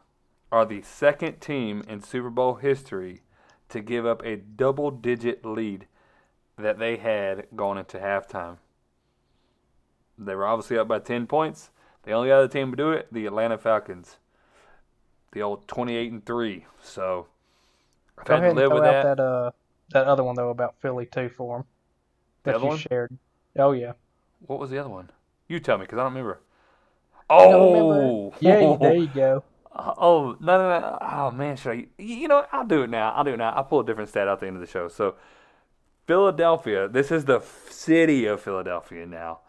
[0.52, 3.22] are the second team in Super Bowl history
[3.70, 5.86] to give up a double digit lead
[6.60, 8.58] that they had going into halftime.
[10.16, 11.70] They were obviously up by 10 points.
[12.04, 14.18] The only other team to do it, the Atlanta Falcons.
[15.32, 16.66] The old 28 and 3.
[16.80, 17.26] So,
[18.18, 19.02] I've Go had to live with that.
[19.02, 19.50] that uh
[19.90, 21.64] that other one though about Philly too for him.
[22.44, 22.84] The That you one?
[22.88, 23.18] shared.
[23.58, 23.92] Oh yeah.
[24.46, 25.10] What was the other one?
[25.48, 26.40] You tell me because I don't remember.
[27.36, 28.34] don't Oh!
[28.40, 29.44] Yeah, there you go.
[29.72, 30.98] Oh no no no!
[31.00, 31.86] Oh man, should I?
[31.96, 32.48] You know, what?
[32.52, 33.12] I'll do it now.
[33.12, 33.50] I'll do it now.
[33.52, 34.88] I'll pull a different stat out the end of the show.
[34.88, 35.14] So,
[36.10, 36.88] Philadelphia.
[36.88, 39.42] This is the city of Philadelphia now.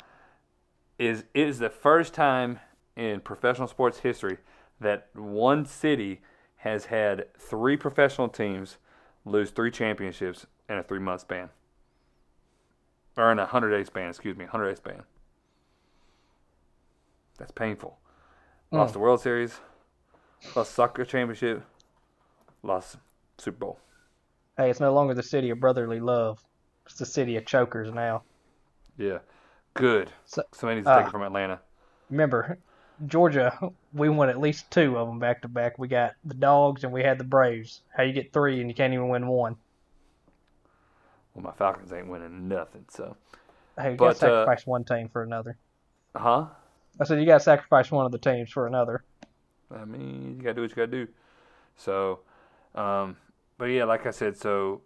[1.00, 2.60] Is it is the first time
[2.96, 4.38] in professional sports history
[4.80, 6.22] that one city
[6.58, 8.78] has had three professional teams
[9.26, 11.50] lose three championships in a three month span,
[13.18, 14.10] or in a hundred day span.
[14.10, 15.02] Excuse me, hundred day span.
[17.40, 17.98] That's painful.
[18.70, 18.78] Hmm.
[18.78, 19.60] Lost the World Series,
[20.56, 21.64] lost soccer championship,
[22.62, 22.98] lost
[23.40, 23.80] Super Bowl.
[24.58, 26.46] Hey, it's no longer the city of brotherly love.
[26.86, 28.24] It's the city of chokers now.
[28.98, 29.20] Yeah,
[29.74, 30.12] good.
[30.26, 31.60] So- Somebody needs to take uh, it from Atlanta.
[32.10, 32.58] Remember,
[33.08, 35.80] Georgia, we won at least two of them back to back.
[35.80, 37.82] We got the Dogs and we had the Braves.
[37.96, 39.56] How you get three and you can't even win one?
[41.34, 42.86] Well, my Falcons ain't winning nothing.
[42.90, 43.16] So,
[43.80, 45.58] Hey, you But, got to uh, sacrifice one team for another.
[46.14, 46.46] Uh huh?
[47.00, 49.04] I said you got to sacrifice one of the teams for another.
[49.74, 51.08] I mean, you gotta do what you gotta do.
[51.78, 52.20] So,
[52.76, 53.16] um,
[53.58, 54.82] but yeah, like I said, so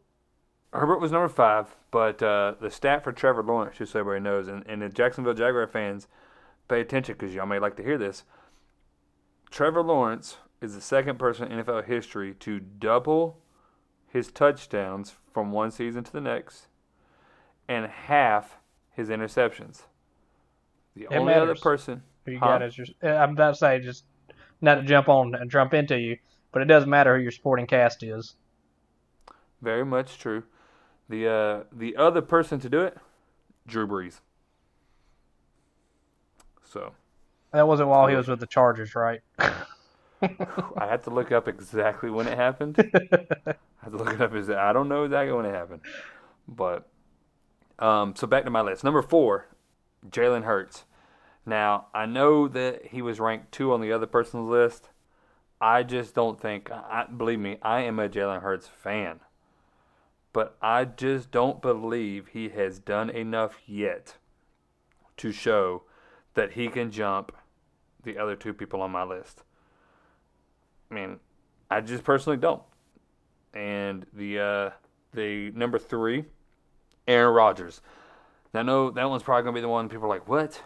[0.75, 4.47] Herbert was number five, but uh, the stat for Trevor Lawrence, just so everybody knows,
[4.47, 6.07] and, and the Jacksonville Jaguar fans,
[6.67, 8.23] pay attention because y'all may like to hear this.
[9.51, 13.39] Trevor Lawrence is the second person in NFL history to double
[14.07, 16.67] his touchdowns from one season to the next,
[17.67, 18.57] and half
[18.91, 19.83] his interceptions.
[20.95, 22.03] The It only other person.
[22.25, 22.59] Who you Huh?
[22.59, 22.87] got your?
[23.03, 24.05] uh, I'm about to say just
[24.61, 26.17] not to jump on and jump into you,
[26.51, 28.35] but it doesn't matter who your supporting cast is.
[29.61, 30.43] Very much true.
[31.09, 32.97] The uh, the other person to do it,
[33.67, 34.21] Drew Brees.
[36.63, 36.93] So
[37.51, 39.21] That wasn't while he was with the Chargers, right?
[39.39, 42.77] I had to look up exactly when it happened.
[42.93, 44.33] I had to look it up.
[44.33, 45.81] Is I don't know exactly when it happened,
[46.47, 46.87] but
[47.79, 48.83] um, so back to my list.
[48.83, 49.47] Number four,
[50.09, 50.85] Jalen Hurts.
[51.45, 54.89] Now I know that he was ranked two on the other person's list.
[55.61, 56.71] I just don't think.
[56.71, 59.19] I, believe me, I am a Jalen Hurts fan,
[60.35, 64.17] but I just don't believe he has done enough yet
[65.15, 65.83] to show
[66.33, 67.31] that he can jump
[68.03, 69.43] the other two people on my list.
[70.91, 71.21] I mean,
[71.71, 72.61] I just personally don't.
[73.53, 74.69] And the uh,
[75.13, 76.25] the number three,
[77.07, 77.79] Aaron Rodgers.
[78.53, 80.61] Now, I know that one's probably gonna be the one people are like, "What?"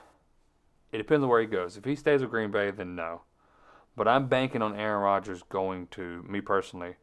[0.91, 1.77] It depends on where he goes.
[1.77, 3.21] If he stays with Green Bay, then no.
[3.95, 6.95] But I'm banking on Aaron Rodgers going to me personally,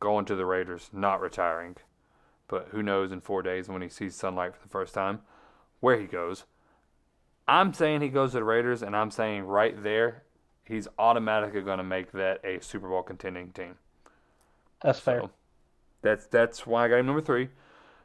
[0.00, 1.76] going to the Raiders, not retiring,
[2.48, 5.20] but who knows in four days when he sees sunlight for the first time
[5.80, 6.44] where he goes.
[7.46, 10.24] I'm saying he goes to the Raiders, and I'm saying right there
[10.64, 13.76] he's automatically going to make that a Super Bowl contending team.
[14.82, 15.20] That's fair.
[15.20, 15.30] So
[16.02, 17.48] that's that's why I got him number three.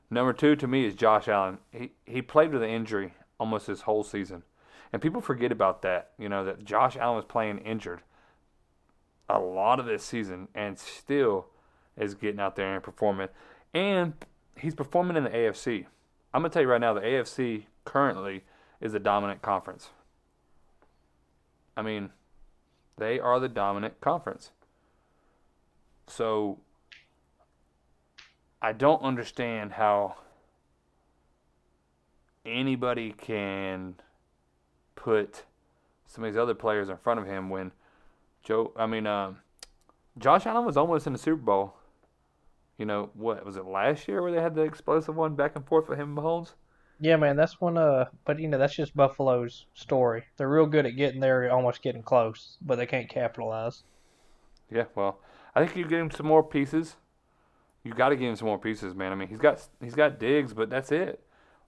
[0.09, 1.57] Number two to me is Josh Allen.
[1.71, 4.43] He he played with an injury almost his whole season,
[4.91, 6.11] and people forget about that.
[6.17, 8.01] You know that Josh Allen was playing injured
[9.29, 11.47] a lot of this season, and still
[11.97, 13.29] is getting out there and performing.
[13.73, 14.13] And
[14.57, 15.85] he's performing in the AFC.
[16.33, 18.43] I'm gonna tell you right now, the AFC currently
[18.81, 19.89] is the dominant conference.
[21.75, 22.09] I mean,
[22.97, 24.51] they are the dominant conference.
[26.07, 26.59] So
[28.61, 30.15] I don't understand how
[32.45, 33.95] anybody can
[34.95, 35.43] put
[36.05, 37.71] some of these other players in front of him when
[38.43, 39.39] Joe I mean um,
[40.17, 41.75] Josh Allen was almost in the Super Bowl.
[42.77, 45.65] You know, what was it last year where they had the explosive one back and
[45.65, 46.53] forth with him and Mahomes?
[46.99, 47.77] Yeah, man, that's one.
[47.77, 50.23] Uh, but you know, that's just Buffalo's story.
[50.37, 53.83] They're real good at getting there, almost getting close, but they can't capitalize.
[54.71, 55.19] Yeah, well,
[55.53, 56.95] I think you give him some more pieces.
[57.83, 59.11] You got to give him some more pieces, man.
[59.11, 61.21] I mean, he's got he's got Diggs, but that's it.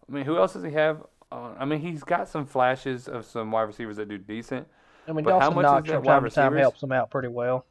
[0.07, 1.03] I mean, who else does he have?
[1.31, 4.67] Uh, I mean, he's got some flashes of some wide receivers that do decent.
[5.07, 7.65] I mean, Dawson Knox from time to time helps him out pretty well.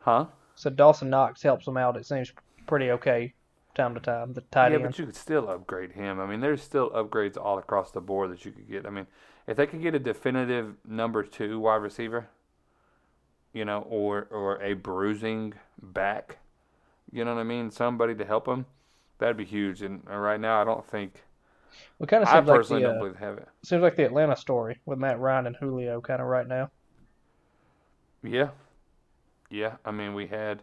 [0.00, 0.26] Huh?
[0.54, 1.96] So Dawson Knox helps him out.
[1.96, 2.32] It seems
[2.68, 3.34] pretty okay,
[3.74, 4.34] time to time.
[4.34, 4.84] The tight yeah, end.
[4.84, 6.20] but you could still upgrade him.
[6.20, 8.86] I mean, there's still upgrades all across the board that you could get.
[8.86, 9.06] I mean,
[9.48, 12.28] if they could get a definitive number two wide receiver,
[13.52, 16.38] you know, or or a bruising back,
[17.10, 18.66] you know what I mean, somebody to help him,
[19.18, 19.82] that'd be huge.
[19.82, 21.24] And uh, right now, I don't think.
[22.00, 23.48] It kind of I seems like personally the don't uh, believe they have it.
[23.62, 26.70] seems like the Atlanta story with Matt Ryan and Julio, kind of right now.
[28.22, 28.48] Yeah,
[29.50, 29.76] yeah.
[29.84, 30.62] I mean, we had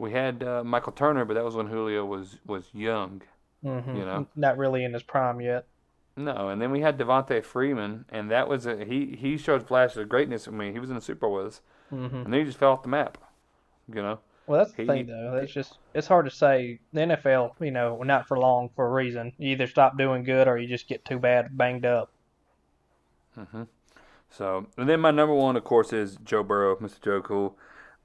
[0.00, 3.22] we had uh, Michael Turner, but that was when Julio was was young.
[3.62, 4.26] hmm You know.
[4.36, 5.66] not really in his prime yet.
[6.16, 9.96] No, and then we had Devonta Freeman, and that was a, he he showed flashes
[9.96, 10.46] of greatness.
[10.46, 12.58] I mean, he was in the Super Bowl with us, hmm and then he just
[12.58, 13.18] fell off the map.
[13.88, 14.20] You know.
[14.46, 15.36] Well, that's the He- thing, though.
[15.36, 16.80] It's just it's hard to say.
[16.92, 19.32] The NFL, you know, not for long for a reason.
[19.38, 22.12] You either stop doing good or you just get too bad, banged up.
[23.34, 23.62] hmm
[24.30, 27.00] So, and then my number one, of course, is Joe Burrow, Mr.
[27.00, 27.58] Joe Cool.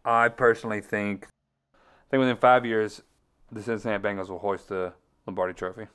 [0.05, 1.27] I personally think,
[2.07, 3.01] I think within five years,
[3.51, 4.93] the Cincinnati Bengals will hoist the
[5.25, 5.87] Lombardi Trophy.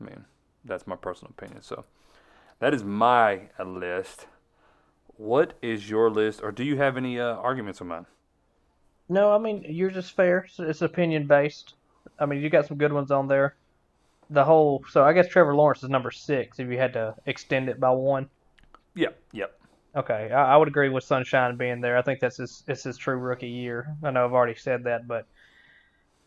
[0.00, 0.24] I mean,
[0.64, 1.62] that's my personal opinion.
[1.62, 1.84] So,
[2.58, 4.26] that is my list.
[5.16, 8.06] What is your list, or do you have any uh, arguments on mine?
[9.08, 10.46] No, I mean yours is fair.
[10.58, 11.74] It's opinion based.
[12.18, 13.54] I mean you got some good ones on there.
[14.30, 17.68] The whole so I guess Trevor Lawrence is number six if you had to extend
[17.68, 18.28] it by one.
[18.94, 19.55] Yep, yep.
[19.96, 21.96] Okay, I, I would agree with Sunshine being there.
[21.96, 23.96] I think that's his it's his true rookie year.
[24.04, 25.26] I know I've already said that, but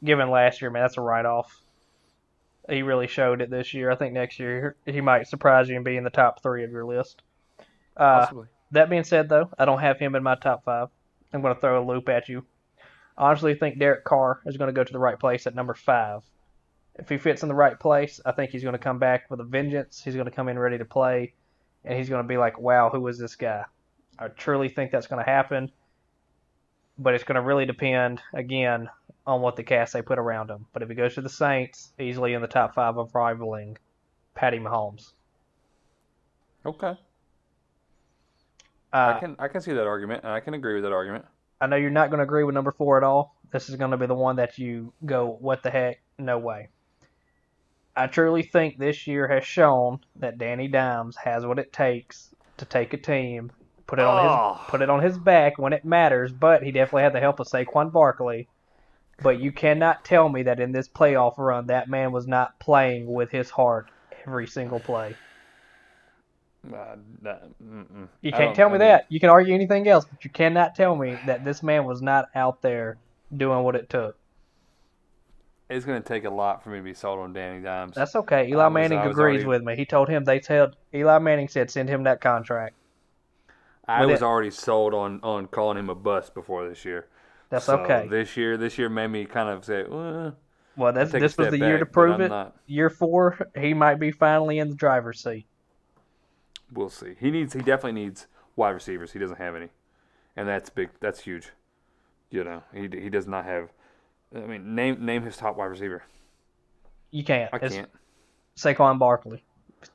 [0.04, 1.56] given last year, man, that's a write off.
[2.68, 3.92] He really showed it this year.
[3.92, 6.72] I think next year he might surprise you and be in the top three of
[6.72, 7.22] your list.
[7.98, 8.48] Uh, Possibly.
[8.72, 10.90] that being said, though, I don't have him in my top five.
[11.34, 12.46] I'm going to throw a loop at you.
[13.18, 15.74] I honestly think Derek Carr is going to go to the right place at number
[15.74, 16.22] five.
[16.96, 19.40] If he fits in the right place, I think he's going to come back with
[19.40, 20.02] a vengeance.
[20.04, 21.34] He's going to come in ready to play,
[21.86, 23.64] and he's going to be like, wow, who is this guy?
[24.18, 25.72] I truly think that's going to happen,
[26.98, 28.90] but it's going to really depend, again,
[29.26, 30.66] on what the cast they put around him.
[30.74, 33.78] But if he goes to the Saints, easily in the top five of rivaling
[34.36, 35.12] Patty Mahomes.
[36.66, 36.98] Okay.
[38.92, 41.26] Uh, I can I can see that argument, and I can agree with that argument.
[41.62, 43.36] I know you're not going to agree with number four at all.
[43.52, 46.02] This is going to be the one that you go, what the heck?
[46.18, 46.70] No way.
[48.00, 52.66] I truly think this year has shown that Danny Dimes has what it takes to
[52.66, 53.52] take a team,
[53.88, 54.54] put it on Oh.
[54.54, 56.32] his put it on his back when it matters.
[56.32, 58.48] But he definitely had the help of Saquon Barkley.
[59.22, 63.06] But you cannot tell me that in this playoff run, that man was not playing
[63.12, 63.92] with his heart
[64.26, 65.16] every single play.
[66.74, 67.50] Uh, that.
[68.22, 69.06] You can't tell I me mean, that.
[69.10, 72.30] You can argue anything else, but you cannot tell me that this man was not
[72.36, 72.98] out there
[73.36, 74.19] doing what it took.
[75.70, 77.94] It's going to take a lot for me to be sold on Danny Dimes.
[77.96, 78.48] That's okay.
[78.48, 79.76] Eli was- Manning was agrees already- with me.
[79.76, 82.76] He told him they told Eli Manning said send him that contract.
[83.88, 87.08] I with was it- already sold on, on calling him a bust before this year.
[87.50, 88.08] That's So okay.
[88.08, 90.36] This year, this year made me kind of say, well,
[90.76, 92.30] well, that's this was step the year to prove it.
[92.30, 92.56] not.
[92.68, 95.46] Year four, he might be finally in the driver's seat.
[96.72, 97.16] we'll see.
[97.20, 99.12] He needs, he definitely needs wide receivers.
[99.14, 99.70] He doesn't have any,
[100.36, 100.90] and that's big.
[101.00, 101.50] That's huge.
[102.30, 103.70] You know, he he does not have.
[104.36, 106.04] I mean, name name his top wide receiver.
[107.12, 107.50] You can't.
[107.54, 107.90] I It's can't.
[108.56, 109.44] Saquon Barkley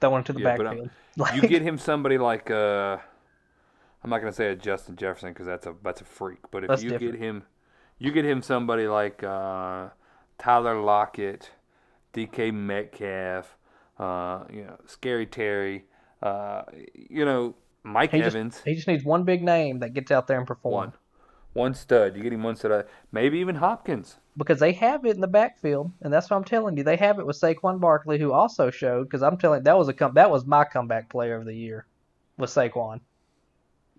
[0.01, 0.91] throwing to the Yeah, backfield.
[1.35, 2.99] You get him somebody like uh,
[4.03, 6.39] I'm not gonna say a Justin Jefferson because that's a that's a freak.
[6.51, 7.13] But if you different.
[7.13, 7.45] get him,
[7.99, 9.89] you get him somebody like uh,
[10.39, 11.51] Tyler Lockett
[12.13, 13.57] DK Metcalf,
[13.99, 15.85] uh, you know, Scary Terry,
[16.23, 16.63] uh,
[16.95, 17.55] you know,
[17.85, 18.63] Mike He just, Evans.
[18.65, 20.95] he just needs one big name that gets out there and performs.
[21.55, 21.73] One.
[21.75, 22.17] Stud.
[22.17, 22.87] You get him one stud.
[23.13, 24.19] Maybe even Hopkins.
[24.37, 26.83] because they have it in the backfield, and that's what I'm telling you.
[26.85, 29.05] They have it with Saquon Barkley, who also showed.
[29.05, 31.87] Because I'm telling that was a come that was my comeback player of the year,
[32.37, 33.01] with Saquon.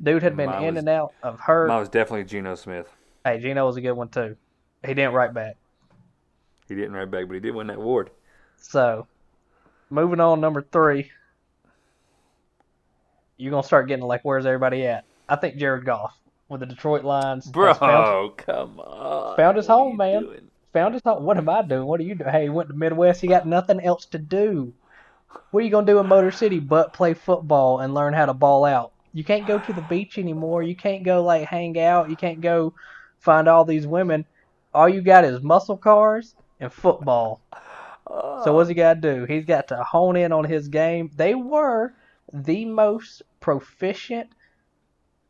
[0.03, 1.70] Dude had been Mine in was- and out of hurt.
[1.70, 2.93] Mine was definitely Geno Smith.
[3.24, 4.36] Hey, Geno was a good one too.
[4.86, 5.56] He didn't write back.
[6.68, 8.10] He didn't write back, but he did win that award.
[8.58, 9.08] So,
[9.89, 11.12] moving on, number three.
[13.38, 15.06] You're gonna start getting like, where's everybody at?
[15.28, 16.16] I think Jared Goff
[16.50, 17.46] with the Detroit Lions.
[17.46, 19.36] has found, Bro, come on.
[19.38, 20.24] found his What home, man.
[20.24, 20.52] doing?
[20.74, 21.24] found his home.
[21.24, 21.86] What am I doing?
[21.88, 22.30] What are you doing?
[22.32, 23.22] Hey, he went to Midwest.
[23.22, 24.74] He got nothing else to do.
[25.52, 28.34] What are you gonna do in Motor City but play football and learn how to
[28.34, 28.91] ball out?
[29.14, 30.64] You can't go to the beach anymore.
[30.64, 32.10] You can't go like hang out.
[32.10, 32.74] You can't go
[33.20, 34.26] find all these women.
[34.74, 37.41] All you got is muscle cars and football.
[38.43, 39.26] So what's he got to do?
[39.26, 41.10] He's got to hone in on his game.
[41.16, 41.93] They were
[42.34, 44.30] the most proficient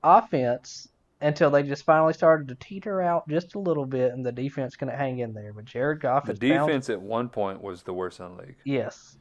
[0.03, 0.87] offense
[1.21, 4.75] until they just finally started to teeter out just a little bit, and the defense
[4.75, 5.53] couldn't hang in there.
[5.53, 8.55] But Jared Goff The defense at one point was the worst in the league.
[8.63, 9.17] yes.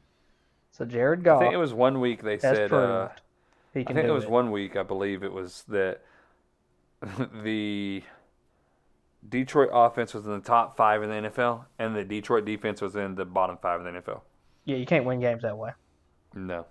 [0.72, 1.40] So Jared Goff.
[1.40, 2.72] I think it was one week they said.
[2.72, 3.08] Uh,
[3.72, 4.30] he I think it was it.
[4.30, 4.74] one week.
[4.76, 6.00] I believe it was that
[7.44, 8.02] the
[9.28, 12.96] Detroit offense was in the top five in the NFL, and the Detroit defense was
[12.96, 14.22] in the bottom five in the NFL.
[14.64, 15.70] Yeah, you can't win games that way.
[16.34, 16.66] No.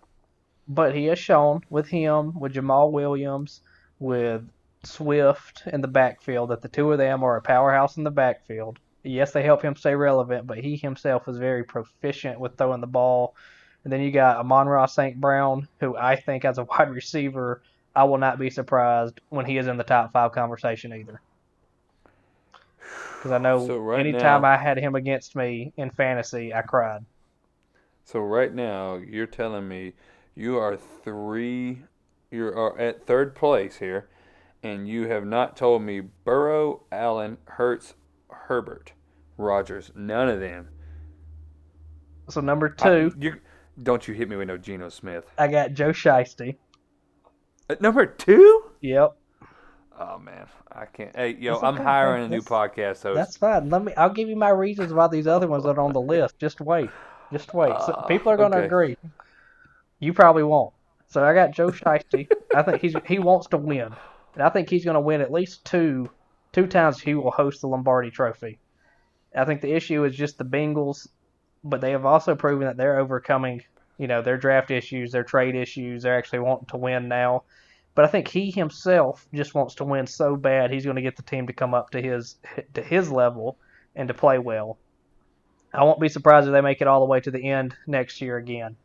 [0.68, 3.62] But he has shown with him, with Jamaal Williams,
[4.00, 4.44] with
[4.84, 8.80] Swift in the backfield, that the two of them are a powerhouse in the backfield.
[9.04, 12.88] Yes, they help him stay relevant, but he himself is very proficient with throwing the
[12.88, 13.36] ball.
[13.84, 15.20] And then you got Amon-Ra St.
[15.20, 17.62] Brown, who I think as a wide receiver,
[17.96, 21.22] I will not be surprised when he is in the top five conversation either.
[23.18, 26.62] Because I know So right anytime now- I had him against me in fantasy, I
[26.62, 27.06] cried.
[28.06, 29.94] So right now you're telling me
[30.36, 31.84] you are three,
[32.32, 34.08] you are at third place here,
[34.64, 37.93] and you have not told me Burrow, Allen, Hurts,
[38.30, 38.93] Herbert,
[39.38, 39.91] Rodgers.
[39.95, 40.70] None of them.
[42.30, 43.36] So number I- two, you
[43.82, 45.26] don't you hit me with no Geno Smith.
[45.38, 46.57] I got Joe Shiesty.
[47.70, 48.64] At number two?
[48.82, 49.16] Yep.
[49.99, 51.16] Oh man, I can't.
[51.16, 53.16] Hey, yo, I'm hiring a new That's- podcast host.
[53.16, 53.70] That's fine.
[53.70, 53.93] Let me.
[53.95, 56.39] I'll give you my reasons about these other ones that are on the list.
[56.39, 56.89] Just wait.
[57.32, 57.74] Just wait.
[57.86, 58.66] So Ah, people are going to okay.
[58.68, 58.97] agree.
[59.99, 60.74] You probably won't.
[61.07, 62.28] So I got Joe Shiesty.
[62.55, 63.93] I think he's he wants to win,
[64.34, 66.10] and I think he's going to win at least two
[66.52, 67.00] two times.
[67.00, 68.60] He will host the Lombardi Trophy.
[69.36, 71.08] I think the issue is just the Bengals,
[71.64, 73.64] but they have also proven that they're overcoming,
[73.98, 76.04] you know, their draft issues, their trade issues.
[76.04, 77.44] They're actually wanting to win now.
[77.96, 81.16] But I think he himself just wants to win so bad he's going to get
[81.16, 82.38] the team to come up to his
[82.74, 83.58] to his level
[83.96, 84.78] and to play well.
[85.74, 88.22] I won't be surprised if they make it all the way to the end next
[88.22, 88.76] year again.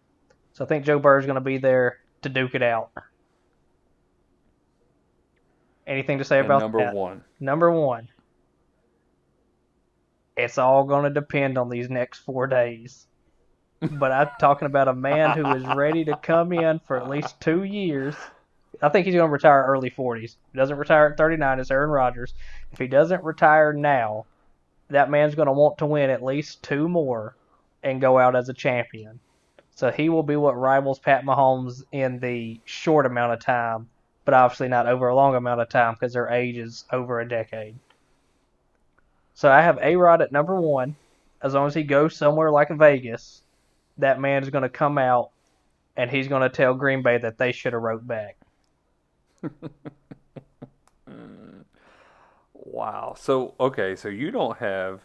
[0.55, 2.91] So I think Joe Burrow's going to be there to duke it out.
[5.89, 6.95] Anything to say And about number that?
[6.95, 7.25] one.
[7.41, 8.09] Number one.
[10.37, 13.07] It's all going to depend on these next four days.
[13.81, 17.41] But I'm talking about a man who is ready to come in for at least
[17.41, 18.15] two years.
[18.83, 20.25] I think he's going to retire early 40s.
[20.25, 22.35] If he doesn't retire at 39, it's Aaron Rodgers.
[22.71, 24.27] If he doesn't retire now,
[24.91, 27.35] that man's going to want to win at least two more
[27.83, 29.21] and go out as a champion.
[29.75, 33.89] So he will be what rivals Pat Mahomes in the short amount of time,
[34.29, 37.27] but obviously not over a long amount of time because their age is over a
[37.27, 37.75] decade.
[39.33, 40.97] So I have A Rod at number one.
[41.41, 43.41] As long as he goes somewhere like Vegas,
[43.97, 45.31] that man is going to come out
[45.97, 48.37] and he's going to tell Green Bay that they should have wrote back.
[52.53, 53.15] Wow.
[53.19, 55.01] So okay, so you don't have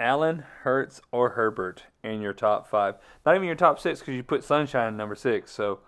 [0.00, 2.96] Allen, Hurts, or Herbert in your top five.
[3.24, 5.52] Not even your top six because you put Sunshine in number six.
[5.52, 5.78] So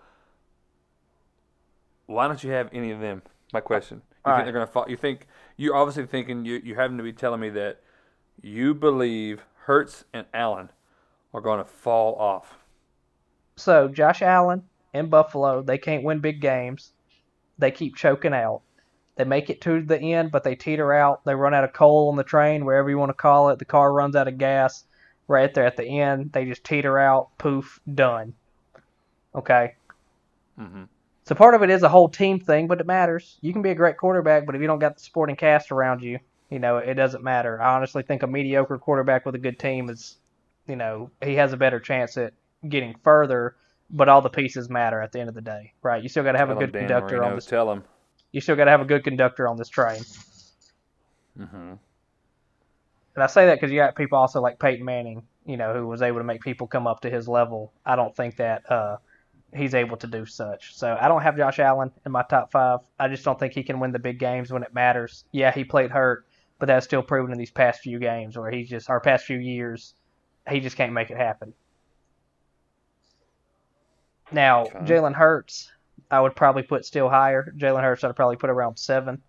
[2.06, 3.22] why don't you have any of them?
[3.52, 4.02] My question.
[4.26, 4.44] You All think right.
[4.44, 4.86] they're gonna fall?
[4.88, 5.26] You think
[5.56, 7.80] you're obviously thinking you you happen to be telling me that
[8.42, 10.70] you believe Hurts and Allen
[11.34, 12.58] are going to fall off.
[13.56, 16.92] So Josh Allen in Buffalo, they can't win big games.
[17.58, 18.62] They keep choking out.
[19.16, 21.24] They make it to the end, but they teeter out.
[21.24, 23.58] They run out of coal on the train, wherever you want to call it.
[23.58, 24.84] The car runs out of gas.
[25.28, 27.36] Right there at the end, they just teeter out.
[27.38, 28.34] Poof, done.
[29.34, 29.74] Okay.
[30.56, 30.88] Mhm.
[31.24, 33.38] So part of it is a whole team thing, but it matters.
[33.40, 36.02] You can be a great quarterback, but if you don't got the supporting cast around
[36.02, 36.18] you,
[36.50, 37.60] you know it doesn't matter.
[37.62, 40.16] I honestly think a mediocre quarterback with a good team is,
[40.66, 42.34] you know, he has a better chance at
[42.68, 43.56] getting further.
[43.94, 46.02] But all the pieces matter at the end of the day, right?
[46.02, 47.44] You still got to have Tell a good Dan conductor Marino, on this.
[47.44, 47.84] Tell them.
[48.32, 50.02] You still got to have a good conductor on this train.
[51.36, 51.74] hmm
[53.14, 55.86] And I say that because you got people also like Peyton Manning, you know, who
[55.86, 57.70] was able to make people come up to his level.
[57.84, 58.96] I don't think that uh,
[59.54, 60.74] he's able to do such.
[60.74, 62.80] So I don't have Josh Allen in my top five.
[62.98, 65.24] I just don't think he can win the big games when it matters.
[65.32, 66.26] Yeah, he played hurt,
[66.58, 69.38] but that's still proven in these past few games where he's just, our past few
[69.38, 69.94] years,
[70.48, 71.52] he just can't make it happen.
[74.30, 74.78] Now, Okay.
[74.80, 75.70] Jalen Hurts,
[76.10, 77.52] I would probably put still higher.
[77.56, 79.20] Jalen Hurts, I'd probably put around seven.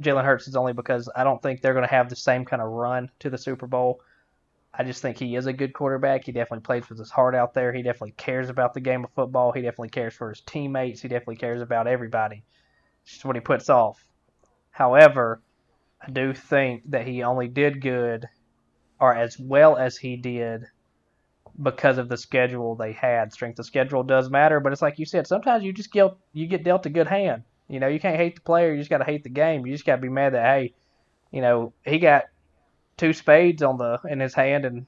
[0.00, 2.62] Jalen Hurts is only because I don't think they're going to have the same kind
[2.62, 4.00] of run to the Super Bowl.
[4.72, 6.24] I just think he is a good quarterback.
[6.24, 7.72] He definitely plays with his heart out there.
[7.72, 9.52] He definitely cares about the game of football.
[9.52, 11.02] He definitely cares for his teammates.
[11.02, 12.44] He definitely cares about everybody.
[13.02, 14.02] It's just what he puts off.
[14.70, 15.42] However,
[16.00, 18.28] I do think that he only did good
[19.00, 20.66] or as well as he did
[21.60, 23.32] because of the schedule they had.
[23.32, 26.46] Strength of schedule does matter, but it's like you said, sometimes you just get you
[26.46, 27.42] get dealt a good hand.
[27.68, 29.66] You know, you can't hate the player, you just got to hate the game.
[29.66, 30.74] You just got to be mad that hey,
[31.30, 32.24] you know, he got
[33.00, 34.86] two spades on the in his hand and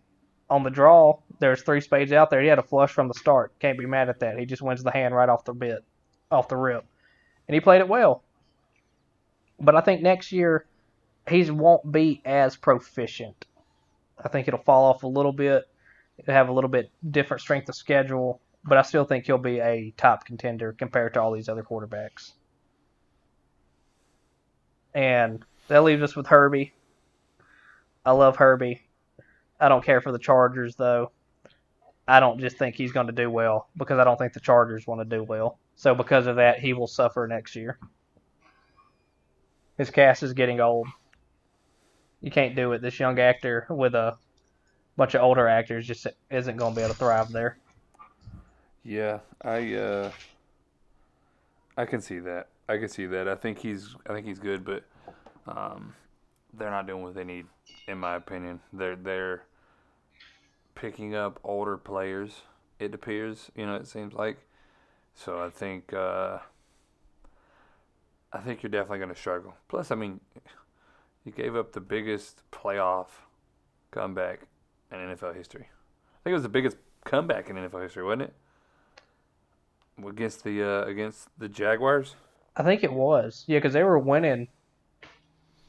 [0.51, 2.43] on the draw there's three spades out there.
[2.43, 3.59] He had a flush from the start.
[3.59, 4.39] Can't be mad at that.
[4.39, 5.83] He just wins the hand right off the bit,
[6.31, 6.85] off the rip.
[7.49, 8.23] And he played it well.
[9.59, 10.67] But I think next year
[11.29, 13.47] he won't be as proficient.
[14.23, 15.65] I think it'll fall off a little bit.
[16.19, 19.59] It'll have a little bit different strength of schedule, but I still think he'll be
[19.59, 22.33] a top contender compared to all these other quarterbacks.
[24.95, 26.75] And that leaves us with Herbie.
[28.05, 28.83] I love Herbie.
[29.61, 31.13] I don't care for the Chargers though.
[32.09, 34.87] I don't just think he's going to do well because I don't think the Chargers
[34.87, 35.59] want to do well.
[35.77, 37.79] So because of that, he will suffer next year.
[39.79, 40.89] His cast is getting old.
[42.21, 42.83] You can't do it.
[42.83, 44.17] This young actor with a
[44.97, 47.57] bunch of older actors just isn't going to be able to thrive there.
[48.85, 50.11] Yeah, I uh,
[51.77, 52.49] I can see that.
[52.69, 53.29] I can see that.
[53.29, 54.85] I think he's I think he's good, but
[55.47, 55.95] um,
[56.53, 57.47] they're not doing what they need,
[57.89, 58.61] in my opinion.
[58.73, 59.45] They're they're
[60.75, 62.43] picking up older players.
[62.79, 64.39] It appears, you know, it seems like.
[65.15, 66.39] So I think uh,
[68.33, 69.55] I think you're definitely going to struggle.
[69.69, 70.21] Plus, I mean,
[71.25, 73.09] you gave up the biggest playoff
[73.91, 74.47] comeback
[74.91, 75.67] in NFL history.
[75.69, 78.35] I think it was the biggest comeback in NFL history, wasn't it?
[80.07, 82.17] Against the uh, against the Jaguars.
[82.57, 83.45] I think it was.
[83.47, 84.49] Yeah, because they were winning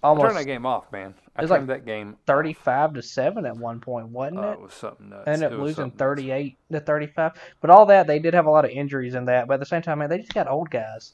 [0.04, 1.14] almost turned that game off, man.
[1.36, 2.18] I It was like that game.
[2.28, 4.54] 35 to 7 at one point, wasn't Oh, it?
[4.54, 5.24] it was something nuts.
[5.28, 6.20] ended up losing something nuts.
[6.22, 7.32] 38 to 35.
[7.62, 9.48] But all that, they did have a lot of injuries in that.
[9.48, 11.14] But at the same time, man, they just got old guys.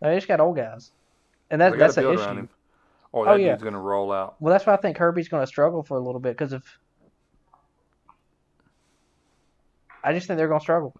[0.00, 0.90] They just got old guys.
[1.50, 2.48] And that, that's gotta the build around issue.
[3.12, 3.52] Or Oh, yeah.
[3.52, 4.34] dude's gonna roll out.
[4.40, 6.64] Well, that's why I think Herbie's going to struggle for a little bit because of.
[10.04, 10.94] I just think they're going to struggle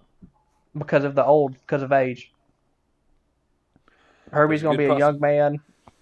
[0.76, 2.32] because of the old, because of age.
[4.32, 5.60] Herbie's going to be a young man,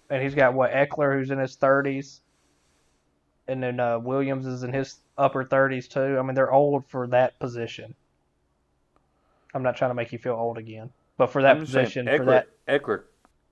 [0.09, 2.21] and he's got what Ekeler, who's in his thirties,
[3.47, 6.17] and then uh, Williams is in his upper thirties too.
[6.19, 7.95] I mean, they're old for that position.
[9.53, 11.85] I'm not trying to make you feel old again, but for that I'm just saying,
[11.85, 12.47] position, Ekeler, for that.
[12.67, 13.03] Ekeler,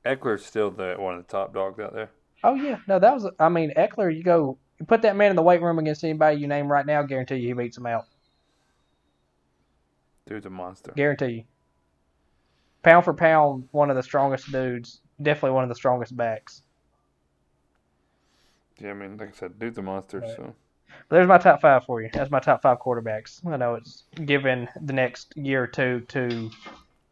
[0.05, 2.11] Ekeler's still the one of the top dogs out there.
[2.43, 3.27] Oh yeah, no, that was.
[3.39, 4.15] I mean, Ekeler.
[4.15, 6.85] You go, you put that man in the weight room against anybody you name right
[6.85, 7.01] now.
[7.03, 8.05] Guarantee you he beats him out.
[10.25, 10.91] Dude's a monster.
[10.95, 11.43] Guarantee you.
[12.81, 14.99] Pound for pound, one of the strongest dudes.
[15.21, 16.63] Definitely one of the strongest backs.
[18.79, 20.19] Yeah, I mean, like I said, dude's a monster.
[20.19, 20.35] Right.
[20.35, 20.55] So
[21.07, 22.09] But there's my top five for you.
[22.11, 23.45] That's my top five quarterbacks.
[23.45, 26.49] I know it's given the next year or two to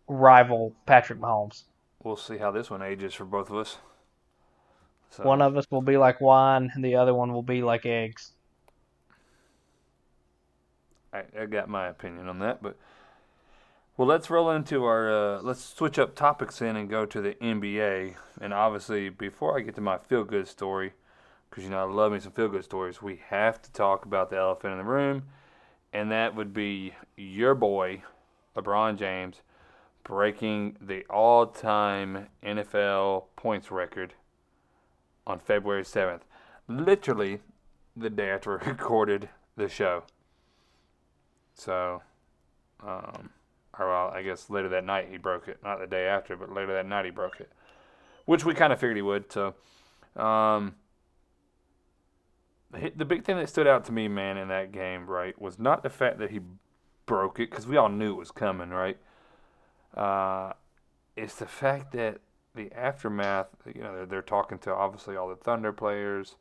[0.07, 1.63] rival Patrick Mahomes.
[2.03, 3.77] we'll see how this one ages for both of us.
[5.11, 7.85] So, One of us will be like wine, and the other one will be like
[7.85, 8.31] eggs.
[11.13, 12.77] I, I got my opinion on that, but
[13.97, 15.11] well, let's roll into our.
[15.11, 18.15] Uh, let's switch up topics in and go to the NBA.
[18.39, 20.93] And obviously, before I get to my feel good story,
[21.49, 24.29] because you know I love me some feel good stories, we have to talk about
[24.29, 25.23] the elephant in the room,
[25.91, 28.01] and that would be your boy,
[28.55, 29.41] LeBron James,
[30.03, 34.13] breaking the all-time NFL points record
[35.27, 36.23] on February seventh,
[36.67, 37.39] literally
[37.95, 40.03] the day after we recorded the show.
[41.53, 42.01] So,
[42.83, 43.29] um,
[43.77, 45.59] or well, I guess later that night he broke it.
[45.63, 47.51] Not the day after, but later that night he broke it,
[48.25, 49.31] which we kind of figured he would.
[49.31, 49.55] So,
[50.15, 50.75] um,
[52.71, 55.83] the big thing that stood out to me, man, in that game, right, was not
[55.83, 56.39] the fact that he
[57.05, 58.97] broke it because we all knew it was coming, right.
[59.95, 60.53] Uh,
[61.17, 62.21] it's the fact that
[62.55, 63.47] the aftermath.
[63.73, 66.35] You know, they're, they're talking to obviously all the Thunder players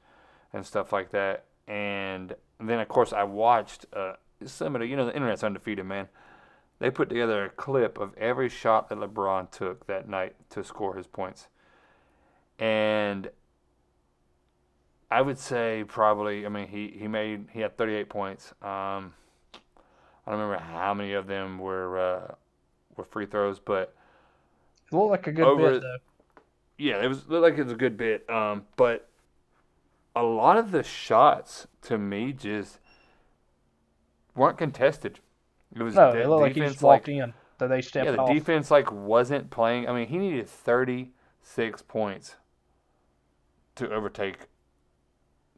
[0.53, 3.87] and stuff like that, and then of course I watched.
[3.93, 4.15] Uh,
[4.47, 6.09] some of the, you know, the internet's undefeated, man.
[6.81, 10.97] They put together a clip of every shot that LeBron took that night to score
[10.97, 11.47] his points.
[12.59, 13.31] And
[15.11, 16.47] I would say probably.
[16.47, 18.53] I mean, he he made he had 38 points.
[18.63, 19.15] Um,
[20.27, 22.35] I don't remember how many of them were uh,
[22.97, 23.95] were free throws, but
[24.91, 25.97] It looked like a good Over- bit though.
[26.79, 28.29] yeah, it was looked like it was a good bit.
[28.31, 29.09] Um, but
[30.17, 32.79] a lot of the shots to me just
[34.35, 35.21] weren't contested.
[35.75, 37.35] It was No, the it looked like he defense just walked like in.
[37.59, 38.29] That they stepped yeah, the off.
[38.29, 39.89] defense like wasn't playing.
[39.89, 42.37] I mean, he needed 36 points
[43.77, 44.49] to overtake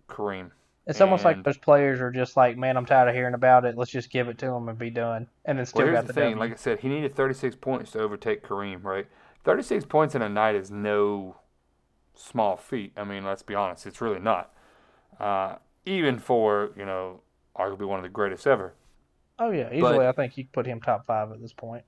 [0.08, 0.50] Kareem.
[0.86, 3.76] It's almost like those players are just like, man, I'm tired of hearing about it.
[3.78, 5.28] Let's just give it to him and be done.
[5.44, 6.30] And then still Well, got the the, thing.
[6.32, 6.40] W.
[6.40, 9.06] Like I said, he needed 36 points to overtake Kareem, right?
[9.44, 11.36] 36 points in a night is no
[12.14, 12.92] small feat.
[12.96, 14.52] I mean, let's be honest, it's really not.
[15.20, 15.56] Uh,
[15.86, 17.20] even for you know,
[17.56, 18.74] arguably one of the greatest ever.
[19.38, 19.98] Oh yeah, easily.
[19.98, 21.84] but- I think you could put him top five at this point.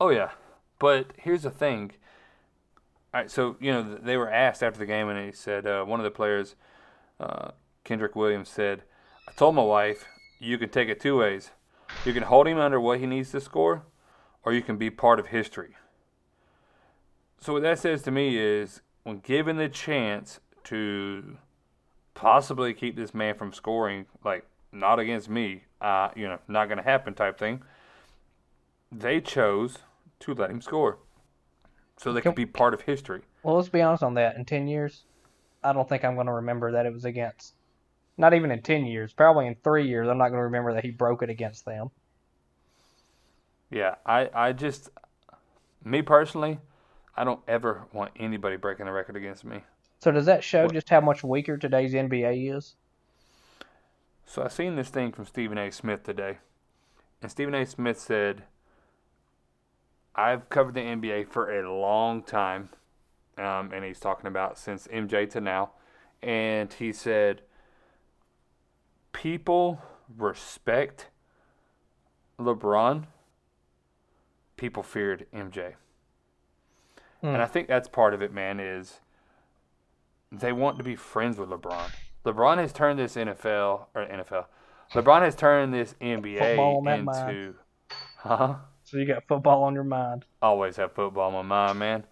[0.00, 0.30] Oh yeah,
[0.78, 1.92] but here's the thing.
[3.14, 5.84] All right, so you know they were asked after the game, and he said uh,
[5.84, 6.56] one of the players,
[7.20, 7.50] uh,
[7.84, 8.82] Kenrich Williams, said,
[9.28, 10.06] "I told my wife
[10.38, 11.50] you can take it two ways.
[12.04, 13.84] You can hold him under what he needs to score,
[14.44, 15.76] or you can be part of history."
[17.38, 21.36] So what that says to me is, when given the chance to
[22.14, 26.78] possibly keep this man from scoring, like not against me, uh, you know, not going
[26.78, 27.62] to happen type thing
[28.92, 29.78] they chose
[30.20, 30.98] to let him score
[31.96, 33.22] so they could be part of history.
[33.42, 34.36] Well, let's be honest on that.
[34.36, 35.04] In ten years,
[35.64, 37.54] I don't think I'm going to remember that it was against.
[38.18, 39.12] Not even in ten years.
[39.12, 41.90] Probably in three years, I'm not going to remember that he broke it against them.
[43.70, 44.90] Yeah, I, I just,
[45.82, 46.58] me personally,
[47.16, 49.62] I don't ever want anybody breaking the record against me.
[50.00, 52.74] So does that show just how much weaker today's NBA is?
[54.32, 55.70] So I seen this thing from Stephen A.
[55.70, 56.38] Smith today,
[57.20, 57.66] and Stephen A.
[57.66, 58.44] Smith said,
[60.14, 62.70] "I've covered the NBA for a long time,
[63.36, 65.72] um, and he's talking about since MJ to now,
[66.22, 67.42] and he said,
[69.12, 69.82] people
[70.16, 71.08] respect
[72.38, 73.04] LeBron,
[74.56, 75.74] people feared MJ,
[77.20, 78.60] and I think that's part of it, man.
[78.60, 79.00] Is
[80.30, 81.90] they want to be friends with LeBron.
[82.24, 84.46] LeBron has turned this NFL or NFL.
[84.92, 87.54] LeBron has turned this NBA Football on that into, mind.
[88.16, 88.54] huh?
[88.84, 90.24] So you got football on your mind.
[90.40, 92.04] Always have football on my mind, man.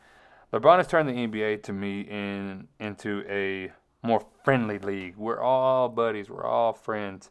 [0.52, 3.70] LeBron has turned the NBA to me in into a
[4.02, 5.16] more friendly league.
[5.16, 6.28] We're all buddies.
[6.28, 7.30] We're all friends.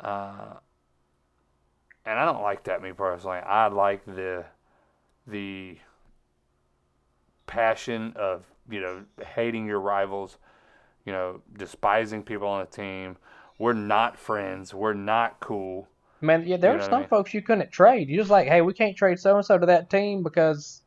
[0.00, 0.54] Uh,
[2.04, 3.38] and I don't like that, me personally.
[3.38, 4.44] I like the
[5.26, 5.78] the
[7.46, 10.38] passion of you know hating your rivals,
[11.06, 13.16] you know despising people on the team.
[13.58, 14.74] We're not friends.
[14.74, 15.88] We're not cool.
[16.20, 17.08] Man, yeah, there You were know I some mean?
[17.08, 18.08] folks you couldn't trade.
[18.10, 20.82] You just like, hey, we can't trade so and so to that team because,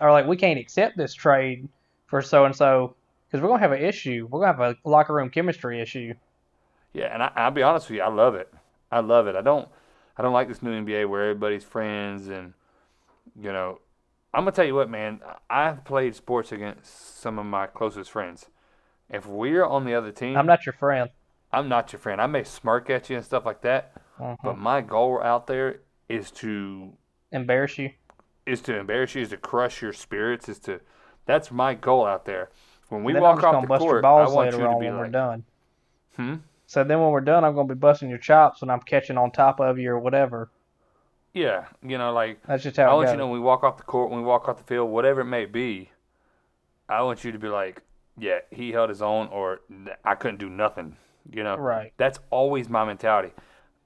[0.00, 1.68] or like, we can't accept this trade
[2.06, 2.96] for so and so
[3.28, 4.26] because we're gonna have an issue.
[4.30, 6.14] We're gonna have a locker room chemistry issue.
[6.92, 8.52] Yeah, and I, I'll be honest with you, I love it.
[8.90, 9.36] I love it.
[9.36, 9.68] I don't,
[10.16, 12.52] I don't like this new NBA where everybody's friends and,
[13.40, 13.80] you know,
[14.34, 15.20] I'm gonna tell you what, man.
[15.50, 18.46] I've played sports against some of my closest friends.
[19.12, 21.10] If we're on the other team, I'm not your friend.
[21.52, 22.20] I'm not your friend.
[22.20, 24.38] I may smirk at you and stuff like that, Mhm.
[24.42, 26.94] but my goal out there is to
[27.30, 27.90] Embarrass you.
[28.46, 30.80] is to embarrass you, is to crush your spirits, is to.
[31.26, 32.50] That's my goal out there.
[32.88, 35.44] When we walk off the court, I want you to be like, done.
[36.16, 36.34] hmm.
[36.66, 39.30] So then when we're done, I'm gonna be busting your chops when I'm catching on
[39.30, 40.50] top of you or whatever.
[41.34, 43.40] Yeah, you know, like That's just I how it want you to know when we
[43.40, 45.90] walk off the court, when we walk off the field, whatever it may be,
[46.88, 47.82] I want you to be like,
[48.18, 49.60] yeah, he held his own, or
[50.04, 50.96] I couldn't do nothing.
[51.30, 51.92] You know, Right.
[51.96, 53.32] That's always my mentality.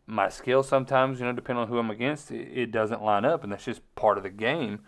[0.06, 3.42] My skill sometimes, you know, depending on who I'm against, it, it doesn't line up,
[3.44, 4.80] and that's just part of the game.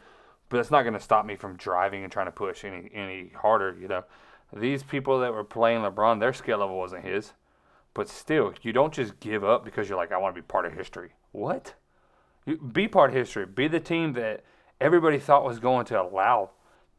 [0.49, 3.33] But that's not going to stop me from driving and trying to push any any
[3.37, 3.77] harder.
[3.79, 4.05] You know,
[4.57, 7.35] these people that were playing LeBron, their skill level wasn't his.
[7.93, 10.65] But still, you don't just give up because you're like, I want to be part
[10.65, 11.11] of history.
[11.33, 11.75] What?
[12.47, 13.45] You- Be part of history.
[13.45, 14.45] Be the team that
[14.81, 16.51] everybody thought was going to allow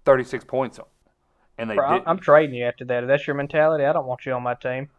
[0.05, 0.79] 36 points,
[1.59, 2.03] and they Bro.
[2.05, 3.03] I'm, trading you after that.
[3.03, 4.89] If that's your mentality, I don't want you on my team.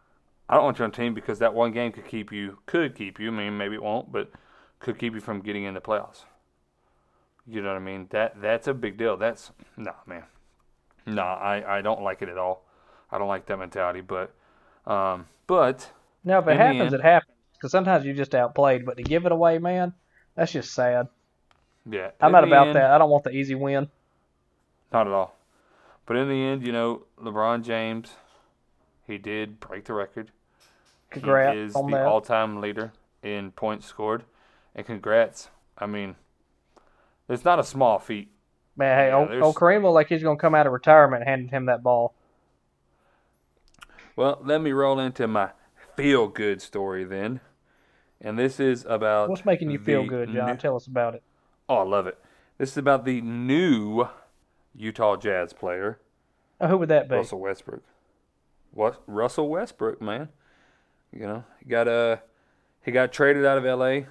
[0.48, 3.18] I don't want you on team because that one game could keep you, could keep
[3.18, 3.28] you.
[3.28, 4.30] I mean, maybe it won't, but
[4.78, 6.24] could keep you from getting in the playoffs.
[7.46, 8.08] You know what I mean?
[8.10, 9.16] That that's a big deal.
[9.16, 10.24] That's no man.
[11.06, 12.64] No, I, I don't like it at all.
[13.10, 14.02] I don't like that mentality.
[14.02, 14.32] But
[14.86, 15.90] um, but
[16.24, 17.32] No, if it happens, end- it happens.
[17.54, 19.92] Because sometimes you just outplayed, but to give it away, man,
[20.34, 21.08] that's just sad.
[21.90, 22.90] yeah, I'm not about end- that.
[22.90, 23.88] I don't want the easy win.
[24.92, 25.36] Not at all.
[26.10, 28.14] But in the end, you know, LeBron James,
[29.06, 30.32] he did break the record.
[31.08, 32.06] Congrats he is on the that.
[32.08, 32.90] all-time leader
[33.22, 34.24] in points scored,
[34.74, 35.50] and congrats.
[35.78, 36.16] I mean,
[37.28, 38.28] it's not a small feat.
[38.74, 41.22] Man, hey, Yeah, old, there's- old Kareem looked like he's gonna come out of retirement
[41.28, 42.12] handing him that ball.
[44.16, 45.52] Well, let me roll into my
[45.94, 47.40] feel good story then.
[48.20, 50.50] And this is about What's making you feel good, John?
[50.50, 51.22] new- Tell us about it.
[51.68, 52.18] oh, I love it.
[52.58, 54.08] This is about the new
[54.74, 55.98] Utah Jazz player,
[56.60, 57.14] Oh, who would that be?
[57.16, 57.82] Russell Westbrook.
[58.72, 60.28] What Russell Westbrook, man?
[61.12, 62.16] You know, he got uh,
[62.82, 64.06] he got traded out of L.A.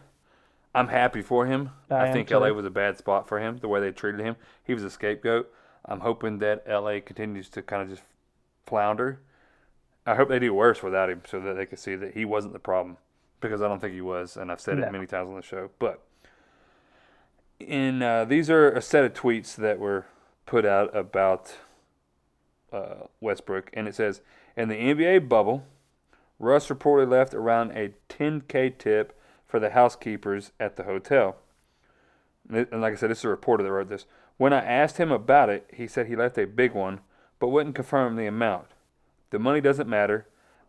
[0.75, 1.71] I'm happy for him.
[1.89, 2.35] I I, think too.
[2.35, 2.53] L.A.
[2.53, 3.57] was a bad spot for him.
[3.57, 5.51] The way they treated him, he was a scapegoat.
[5.85, 7.01] I'm hoping that L.A.
[7.01, 8.03] continues to kind of just
[8.65, 9.21] flounder.
[10.05, 12.53] I hope they do worse without him, so that they can see that he wasn't
[12.53, 12.97] the problem,
[13.41, 14.87] because I don't think he was, and I've said No.
[14.87, 15.69] it many times on the show.
[15.79, 16.03] But
[17.59, 20.05] in uh, these are a set of tweets that were
[20.49, 21.57] put out about
[22.73, 24.21] uh, Westbrook, and it says
[24.57, 25.63] in the NBA bubble,
[26.39, 31.35] Russ reportedly left around a 10k tip for the housekeepers at the hotel.
[32.49, 34.07] And like I said, this is a reporter that wrote this.
[34.37, 37.01] When I asked him about it, he said he left a big one,
[37.37, 38.69] but wouldn't confirm the amount.
[39.29, 40.25] The money doesn't matter.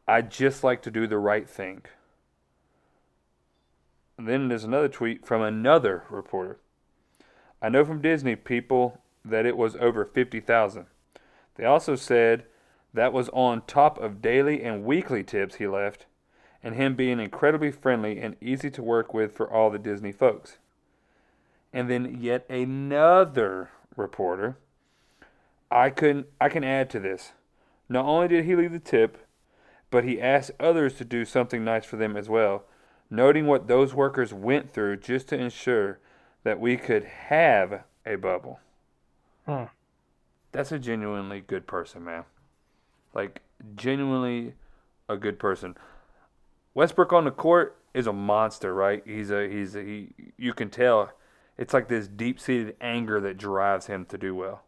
[0.06, 1.84] I just like to do the right thing.
[4.18, 6.58] And then there's another tweet from another reporter.
[7.62, 10.86] I know from Disney people that it was over 50,000.
[11.56, 12.44] They also said
[12.94, 16.06] that was on top of daily and weekly tips he left,
[16.62, 20.58] and him being incredibly friendly and easy to work with for all the Disney folks.
[21.72, 24.56] And then yet another reporter.
[25.70, 27.32] I can I can add to this.
[27.88, 29.18] Not only did he leave the tip,
[29.90, 32.64] but he asked others to do something nice for them as well,
[33.10, 36.00] noting what those workers went through just to ensure
[36.42, 38.60] that we could have a bubble.
[39.50, 39.64] Hmm.
[40.52, 42.24] That's a genuinely good person, man.
[43.14, 43.42] Like
[43.74, 44.54] genuinely
[45.08, 45.76] a good person.
[46.74, 49.02] Westbrook on the court is a monster, right?
[49.04, 50.14] He's a he's a, he.
[50.36, 51.10] You can tell
[51.58, 54.62] it's like this deep-seated anger that drives him to do well.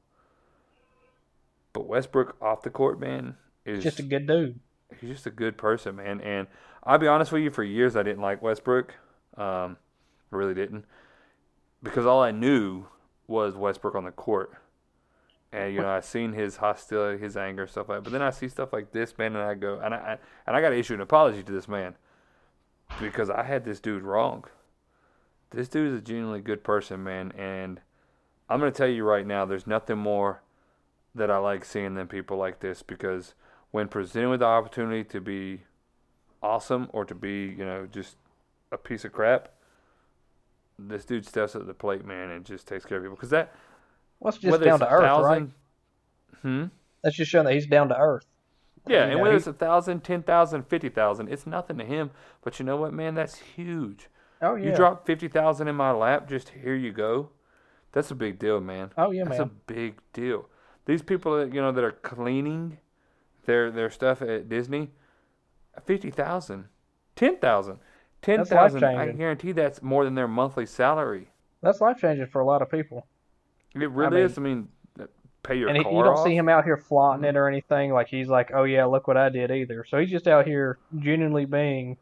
[1.72, 4.58] But Westbrook off the court, man, is Just a good dude.
[5.00, 6.20] he's just a good person, man.
[6.20, 6.48] And
[6.82, 8.94] I'll be honest with you, for years I didn't like Westbrook.
[9.36, 9.76] Um,
[10.32, 10.84] I really didn't,
[11.82, 12.86] because all I knew
[13.26, 14.52] was Westbrook on the court.
[15.52, 17.98] And you know, I've seen his hostility, his anger, stuff like.
[17.98, 18.04] that.
[18.04, 20.60] But then I see stuff like this, man, and I go, and I and I
[20.60, 21.96] got to issue an apology to this man
[23.00, 24.44] because I had this dude wrong.
[25.50, 27.80] This dude is a genuinely good person, man, and
[28.48, 30.42] I'm gonna tell you right now, there's nothing more
[31.14, 33.34] that I like seeing than people like this because
[33.70, 35.62] when presented with the opportunity to be
[36.42, 38.16] awesome or to be, you know, just
[38.70, 39.50] a piece of crap,
[40.78, 43.16] this dude steps up the plate, man, and just takes care of people.
[43.16, 43.54] Because that,
[44.22, 45.48] Well, it's just down to earth, thousand, right?
[46.42, 46.64] hmm,
[47.02, 48.24] That's just showing that he's down to earth.
[48.86, 51.78] yeah, You and know, whether he- it's a thousand, ten thousand, fifty thousand, it's nothing
[51.78, 52.10] to him.
[52.42, 54.08] But you know what, man, that's huge.
[54.40, 54.70] Oh yeah.
[54.70, 57.30] You drop fifty thousand in my lap, just here you go.
[57.92, 58.90] That's a big deal, man.
[58.96, 59.48] Oh yeah, That's man.
[59.48, 60.48] That's a big deal.
[60.86, 62.78] These people that you know that are cleaning
[63.46, 64.90] their their stuff at Disney,
[65.84, 66.66] fifty thousand,
[67.16, 67.78] ten thousand,
[68.20, 68.84] ten thousand.
[68.84, 71.28] I guarantee that's more than their monthly salary.
[71.62, 73.06] That's life changing for a lot of people.
[73.74, 74.38] It really mean- is.
[74.38, 74.68] I mean,
[75.42, 76.24] pay your and he, car you don't off.
[76.24, 77.92] see him out here flaunting it or anything.
[77.92, 79.84] Like he's like, oh yeah, look what I did either.
[79.88, 81.96] So he's just out here genuinely being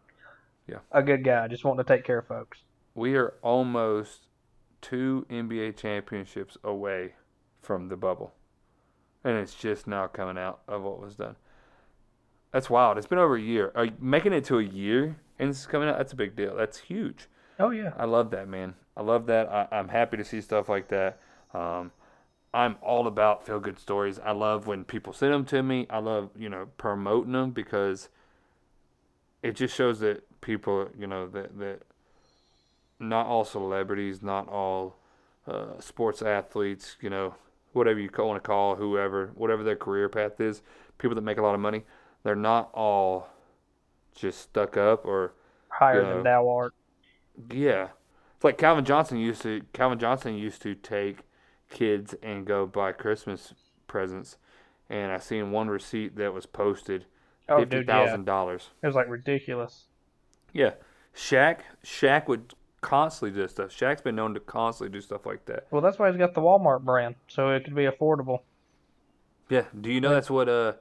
[0.66, 0.78] Yeah.
[0.92, 2.58] a good guy, just wanting to take care of folks.
[2.94, 4.26] We are almost
[4.82, 7.14] two NBA championships away
[7.62, 8.34] from the bubble,
[9.24, 11.36] and it's just now coming out of what was done.
[12.52, 12.98] That's wild.
[12.98, 13.70] It's been over a year.
[13.74, 15.98] Uh, making it to a year and it's coming out.
[15.98, 16.56] That's a big deal.
[16.56, 17.28] That's huge.
[17.60, 17.92] Oh yeah.
[17.96, 18.74] I love that, man.
[18.96, 19.48] I love that.
[19.48, 21.20] I, I'm happy to see stuff like that.
[21.54, 21.92] Um,
[22.52, 24.18] I'm all about feel good stories.
[24.18, 25.86] I love when people send them to me.
[25.88, 28.08] I love, you know, promoting them because
[29.42, 31.82] it just shows that people, you know, that, that
[32.98, 34.96] not all celebrities, not all
[35.46, 37.34] uh, sports athletes, you know,
[37.72, 40.62] whatever you want to call whoever, whatever their career path is,
[40.98, 41.82] people that make a lot of money,
[42.24, 43.28] they're not all
[44.14, 45.32] just stuck up or
[45.68, 46.14] Higher Yeah.
[46.14, 46.74] than thou art.
[47.52, 47.88] yeah.
[48.34, 51.18] It's like Calvin Johnson used to Calvin Johnson used to take
[51.70, 53.54] kids and go buy Christmas
[53.86, 54.36] presents
[54.88, 57.06] and I seen one receipt that was posted
[57.48, 58.04] Oh fifty dude, yeah.
[58.04, 58.70] thousand dollars.
[58.82, 59.84] It was like ridiculous.
[60.52, 60.72] Yeah.
[61.14, 63.70] Shaq Shaq would constantly do stuff.
[63.70, 65.66] Shaq's been known to constantly do stuff like that.
[65.70, 68.40] Well, that's why he's got the Walmart brand, so it could be affordable.
[69.48, 69.64] Yeah.
[69.80, 70.74] Do you know that's what uh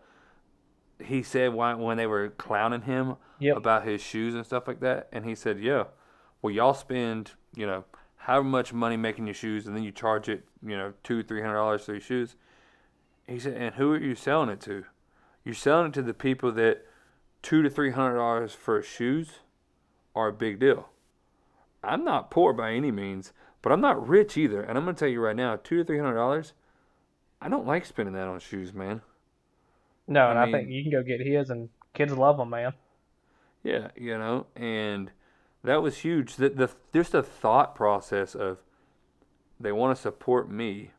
[1.03, 3.55] he said when when they were clowning him Yep.
[3.57, 5.07] about his shoes and stuff like that?
[5.11, 5.85] And he said, Yeah,
[6.41, 7.85] well y'all spend, you know,
[8.23, 11.41] how much money making your shoes and then you charge it, you know, two, three
[11.41, 12.35] hundred dollars for your shoes.
[13.27, 14.85] He said, And who are you selling it to?
[15.43, 16.85] You're selling it to the people that
[17.41, 19.39] two to three hundred dollars for shoes
[20.15, 20.89] are a big deal.
[21.83, 24.61] I'm not poor by any means, but I'm not rich either.
[24.61, 26.53] And I'm gonna tell you right now, two to three hundred dollars,
[27.41, 29.01] I don't like spending that on shoes, man.
[30.07, 32.49] No, I and I, mean- think you can go get his, and kids love them,
[32.49, 32.73] man.
[33.63, 35.11] Yeah, you know, and
[35.63, 36.35] that was huge.
[36.35, 38.59] The, the just the thought process of
[39.59, 40.91] they want to support me,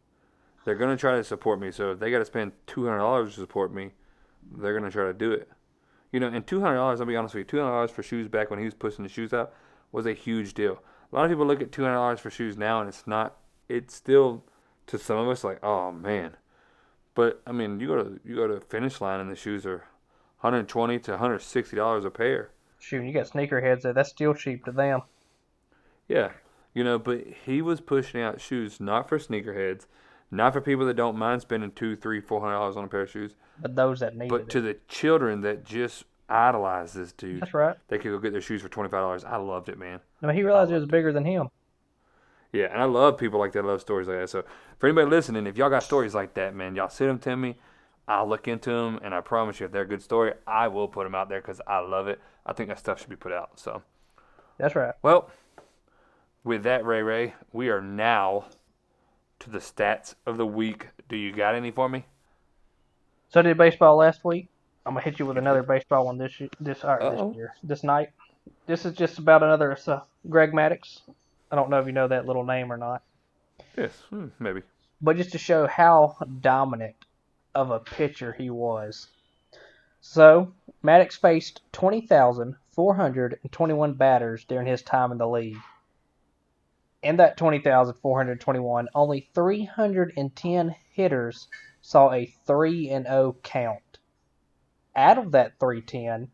[0.65, 1.71] they're gonna try to support me.
[1.71, 3.93] So if they got to spend two hundred dollars to support me,
[4.59, 5.49] they're gonna try to do it.
[6.13, 7.01] You know, and two hundred dollars.
[7.01, 9.03] I'll be honest with you, two hundred dollars for shoes back when he was pushing
[9.03, 9.53] the shoes out
[9.93, 10.83] was a huge deal.
[11.13, 13.37] A lot of people look at two hundred dollars for shoes now, and it's not.
[13.69, 14.45] It's still
[14.89, 16.37] to some of us like, oh man.
[17.15, 19.85] But I mean, you go to you go to finish line, and the shoes are
[20.41, 22.51] 120 to 160 dollars a pair.
[22.81, 23.93] Shoot, you got sneakerheads there.
[23.93, 25.03] That's still cheap to them.
[26.09, 26.31] Yeah,
[26.75, 29.87] you know, but he was pushing out shoes not for sneakerheads,
[30.31, 33.03] not for people that don't mind spending two, three, four hundred dollars on a pair
[33.03, 34.49] of shoes, But those that needed but it.
[34.51, 37.43] to the children that just idolize this dude.
[37.43, 37.77] That's right.
[37.89, 39.25] They could go get their shoes for twenty five dollars.
[39.25, 40.01] I loved it, man.
[40.23, 41.49] I mean, he realized it was bigger than him.
[42.53, 43.65] Yeah, and I love people like that.
[43.65, 44.31] I love stories like that.
[44.31, 44.43] So
[44.79, 47.57] for anybody listening, if y'all got stories like that, man, y'all send them to me.
[48.11, 50.89] I'll look into them, and I promise you, if they're a good story, I will
[50.89, 52.21] put them out there because I love it.
[52.45, 53.61] I think that stuff should be put out.
[53.61, 53.83] So.
[54.59, 54.95] That's right.
[55.01, 55.31] Well,
[56.43, 58.47] with that, Ray Ray, we are now
[59.39, 60.89] to the stats of the week.
[61.09, 62.05] Do you got any for me?
[63.29, 64.49] So did baseball last week.
[64.85, 68.11] I'm gonna hit you with another baseball one this this, or this year, this night.
[68.67, 71.03] This is just about another uh, Greg Maddux.
[71.53, 73.03] I don't know if you know that little name or not,
[73.77, 74.63] Yes, hmm, maybe.
[75.01, 76.97] but just to show how dominant
[77.55, 79.09] of a pitcher he was.
[80.01, 85.59] So Maddux faced 20,421 batters during his time in the league.
[87.03, 91.49] In that 20,421, only 310 hitters
[91.81, 93.99] saw a 3 and 0 count.
[94.95, 96.31] Out of that 310,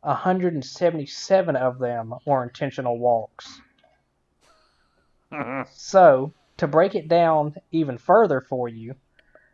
[0.00, 3.60] 177 of them were intentional walks.
[5.70, 8.94] So, to break it down even further for you,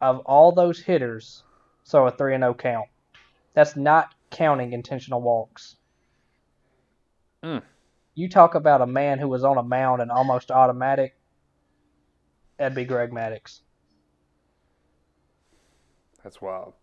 [0.00, 1.42] of all those hitters
[1.82, 2.88] So a 3 and 0 count.
[3.54, 5.76] That's not counting intentional walks.
[7.42, 7.62] Mm.
[8.14, 11.16] You talk about a man who was on a mound and almost automatic.
[12.58, 13.60] That'd be Greg Maddux.
[16.22, 16.74] That's wild.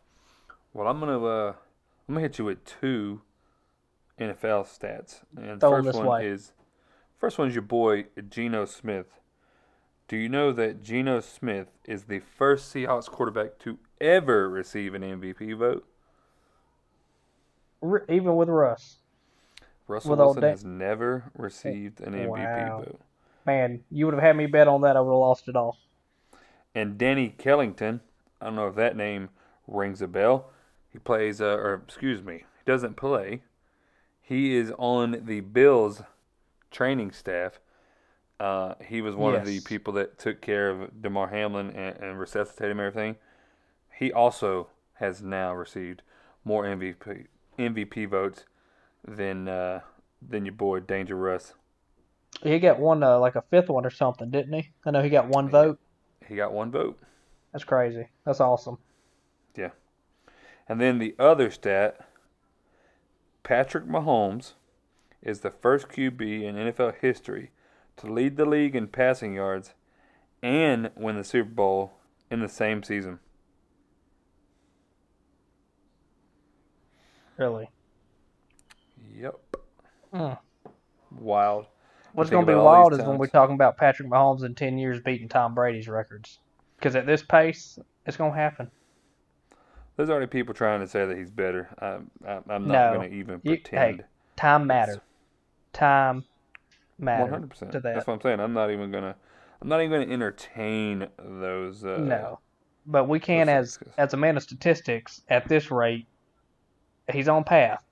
[0.74, 1.54] Well, I'm gonna uh,
[2.08, 3.22] I'm gonna hit you with two
[4.20, 6.28] NFL stats, and Throw 'em first one way.
[6.28, 6.54] is
[7.18, 9.08] first one's your boy Geno Smith.
[10.08, 15.02] Do you know that Geno Smith is the first Seahawks quarterback to ever receive an
[15.02, 15.88] MVP vote?
[17.82, 18.98] R- even with Russ.
[19.88, 22.80] Russell With Wilson has never received an MVP Wow.
[22.82, 23.02] vote.
[23.46, 24.98] Man, you would have had me bet on that.
[24.98, 25.78] I would have lost it all.
[26.74, 28.02] And Denny Kellington,
[28.42, 29.30] I don't know if that name
[29.68, 30.50] rings a bell.
[30.92, 33.44] He plays, uh, or excuse me, he doesn't play.
[34.22, 36.02] He is on the Bills
[36.76, 37.60] training staff.
[38.38, 42.20] Uh, he was one of the people that took care of Damar Hamlin and, and
[42.20, 43.16] resuscitated him and everything.
[43.98, 46.02] He also has now received
[46.44, 48.44] more MVP MVP votes
[49.08, 49.80] than uh,
[50.22, 51.54] than your boy Danger Russ.
[52.44, 54.70] He got one, uh, like a fifth one or something, didn't he?
[54.86, 55.80] I know he got one vote.
[56.28, 57.00] He got one vote.
[57.54, 58.10] That's crazy.
[58.26, 58.78] That's awesome.
[59.56, 59.70] Yeah.
[60.68, 62.06] And then the other stat
[63.44, 64.54] Patrick Mahomes
[65.26, 67.52] is the first QB in NFL history
[67.98, 69.74] to lead the league in passing yards
[70.44, 71.94] and win the Super Bowl
[72.32, 73.20] in the same season.
[77.38, 77.70] Really.
[79.18, 79.36] Yep.
[80.14, 80.38] Mm.
[81.20, 81.66] Wild.
[82.14, 85.02] What's going to be wild is when we're talking about Patrick Mahomes in 10 years
[85.02, 86.40] beating Tom Brady's records.
[86.78, 88.72] Because at this pace, it's going to happen.
[89.98, 91.70] There's already people trying to say that he's better.
[91.80, 92.74] I'm, I'm I'm No.
[92.74, 93.98] not going to even You- pretend.
[94.02, 94.06] hey,
[94.38, 95.02] Time matter.
[95.76, 96.24] Time
[96.98, 97.32] matter.
[97.32, 97.72] 100%.
[97.72, 97.84] to that.
[97.84, 98.40] That's what I'm saying.
[98.40, 99.16] I'm not even to.
[99.62, 101.84] I'm not even to entertain those.
[101.84, 102.40] Uh, no.
[102.86, 106.08] But we can, as as a man of statistics, at this rate,
[107.12, 107.84] he's on path.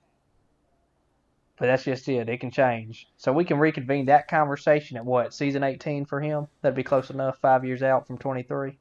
[1.58, 2.28] But that's just it.
[2.28, 3.06] It can change.
[3.16, 6.48] So we can reconvene that conversation at what season 18 for him.
[6.62, 7.38] That'd be close enough.
[7.38, 8.76] Five years out from 23.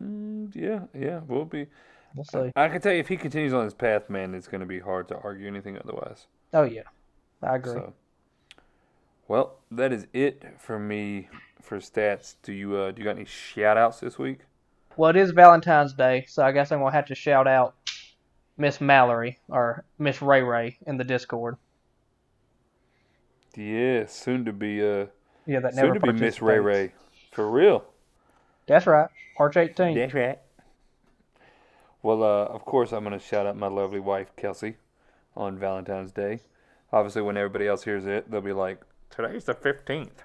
[0.00, 1.66] Mm, yeah, yeah, we'll be.
[2.14, 2.50] We'll see.
[2.56, 4.80] I can tell you, if he continues on his path, man, it's going to be
[4.80, 6.26] hard to argue anything otherwise.
[6.52, 6.82] Oh yeah,
[7.42, 7.74] I agree.
[7.74, 7.94] So,
[9.28, 11.28] well, that is it for me
[11.62, 12.34] for stats.
[12.42, 14.40] Do you uh, do you got any shout outs this week?
[14.96, 17.74] Well, it is Valentine's Day, so I guess I'm gonna have to shout out
[18.56, 21.56] Miss Mallory or Miss Ray Ray in the Discord.
[23.56, 25.06] Yeah, soon to be uh,
[25.46, 26.58] Yeah, that never soon to be Miss Ray.
[26.58, 26.92] Ray,
[27.32, 27.84] for real.
[28.66, 29.08] That's right,
[29.38, 29.94] March 18th.
[29.94, 30.38] That's right.
[32.02, 34.76] Well, uh, of course, I'm going to shout out my lovely wife, Kelsey,
[35.36, 36.40] on Valentine's Day.
[36.92, 38.80] Obviously, when everybody else hears it, they'll be like,
[39.10, 40.24] today's the 15th.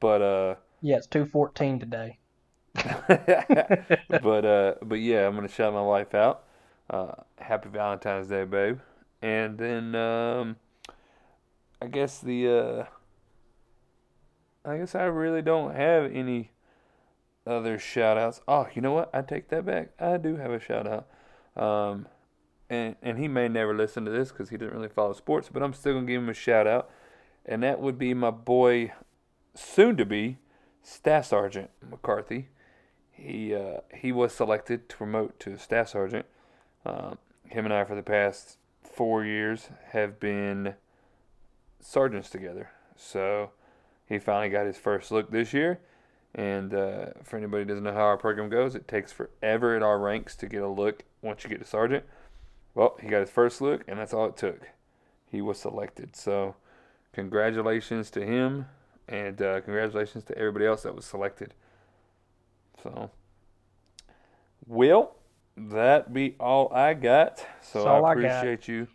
[0.00, 2.18] But uh, Yeah, it's two fourteen today.
[2.74, 6.44] but uh, but yeah, I'm gonna shout my wife out.
[6.88, 8.78] Uh, happy Valentine's Day, babe.
[9.20, 10.56] And then um,
[11.82, 12.84] I guess the uh,
[14.64, 16.52] I guess I really don't have any
[17.48, 18.40] other shout outs.
[18.46, 19.10] Oh, you know what?
[19.14, 19.90] I take that back.
[19.98, 21.08] I do have a shout out.
[21.60, 22.06] Um,
[22.70, 25.62] and and he may never listen to this because he didn't really follow sports, but
[25.62, 26.90] I'm still gonna give him a shout out,
[27.46, 28.92] and that would be my boy,
[29.54, 30.38] soon to be,
[30.82, 32.48] Staff Sergeant McCarthy.
[33.10, 36.26] He uh, he was selected to promote to staff sergeant.
[36.86, 40.74] Um, him and I, for the past four years, have been
[41.80, 42.70] sergeants together.
[42.96, 43.50] So
[44.06, 45.80] he finally got his first look this year.
[46.34, 49.82] And uh, for anybody who doesn't know how our program goes, it takes forever at
[49.82, 52.04] our ranks to get a look once you get to sergeant.
[52.74, 54.68] Well, he got his first look, and that's all it took.
[55.30, 56.14] He was selected.
[56.14, 56.54] So
[57.12, 58.66] congratulations to him,
[59.08, 61.54] and uh, congratulations to everybody else that was selected.
[62.82, 63.10] So,
[64.66, 65.12] will
[65.56, 67.44] that be all I got?
[67.62, 68.86] So I I appreciate you.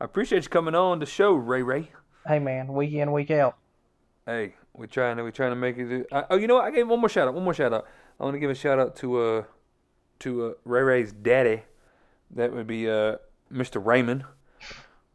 [0.00, 1.90] I appreciate you coming on the show, Ray Ray.
[2.26, 3.56] Hey man, week in week out.
[4.26, 5.84] Hey, we're trying to we're trying to make it.
[5.88, 6.64] Do, I, oh, you know what?
[6.64, 7.34] I gave one more shout out.
[7.34, 7.86] One more shout out.
[8.18, 9.42] I want to give a shout out to uh
[10.20, 11.62] to uh, Ray Ray's daddy.
[12.30, 13.16] That would be uh
[13.52, 13.84] Mr.
[13.84, 14.24] Raymond.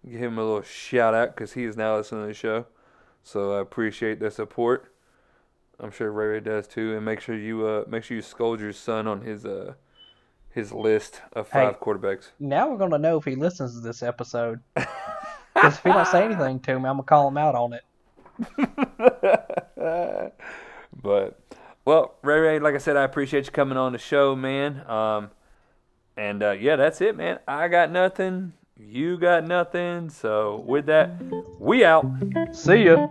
[0.09, 2.65] Give him a little shout out because he is now listening to the show.
[3.23, 4.93] So I appreciate the support.
[5.79, 6.95] I'm sure Ray Ray does too.
[6.95, 9.73] And make sure you uh make sure you scold your son on his uh
[10.49, 11.65] his list of Hey.
[11.65, 12.31] five quarterbacks.
[12.39, 14.59] Now we're gonna know if he listens to this episode.
[14.75, 17.83] Because if he don't say anything to me, I'm gonna call him out on it.
[21.01, 21.39] but
[21.85, 24.87] well, Ray Ray, like I said, I appreciate you coming on the show, man.
[24.89, 25.31] Um,
[26.15, 27.39] and uh, yeah, that's it, man.
[27.47, 28.53] I got nothing.
[28.79, 30.09] You got nothing.
[30.09, 31.11] So with that,
[31.59, 32.05] we out.
[32.53, 33.07] See ya.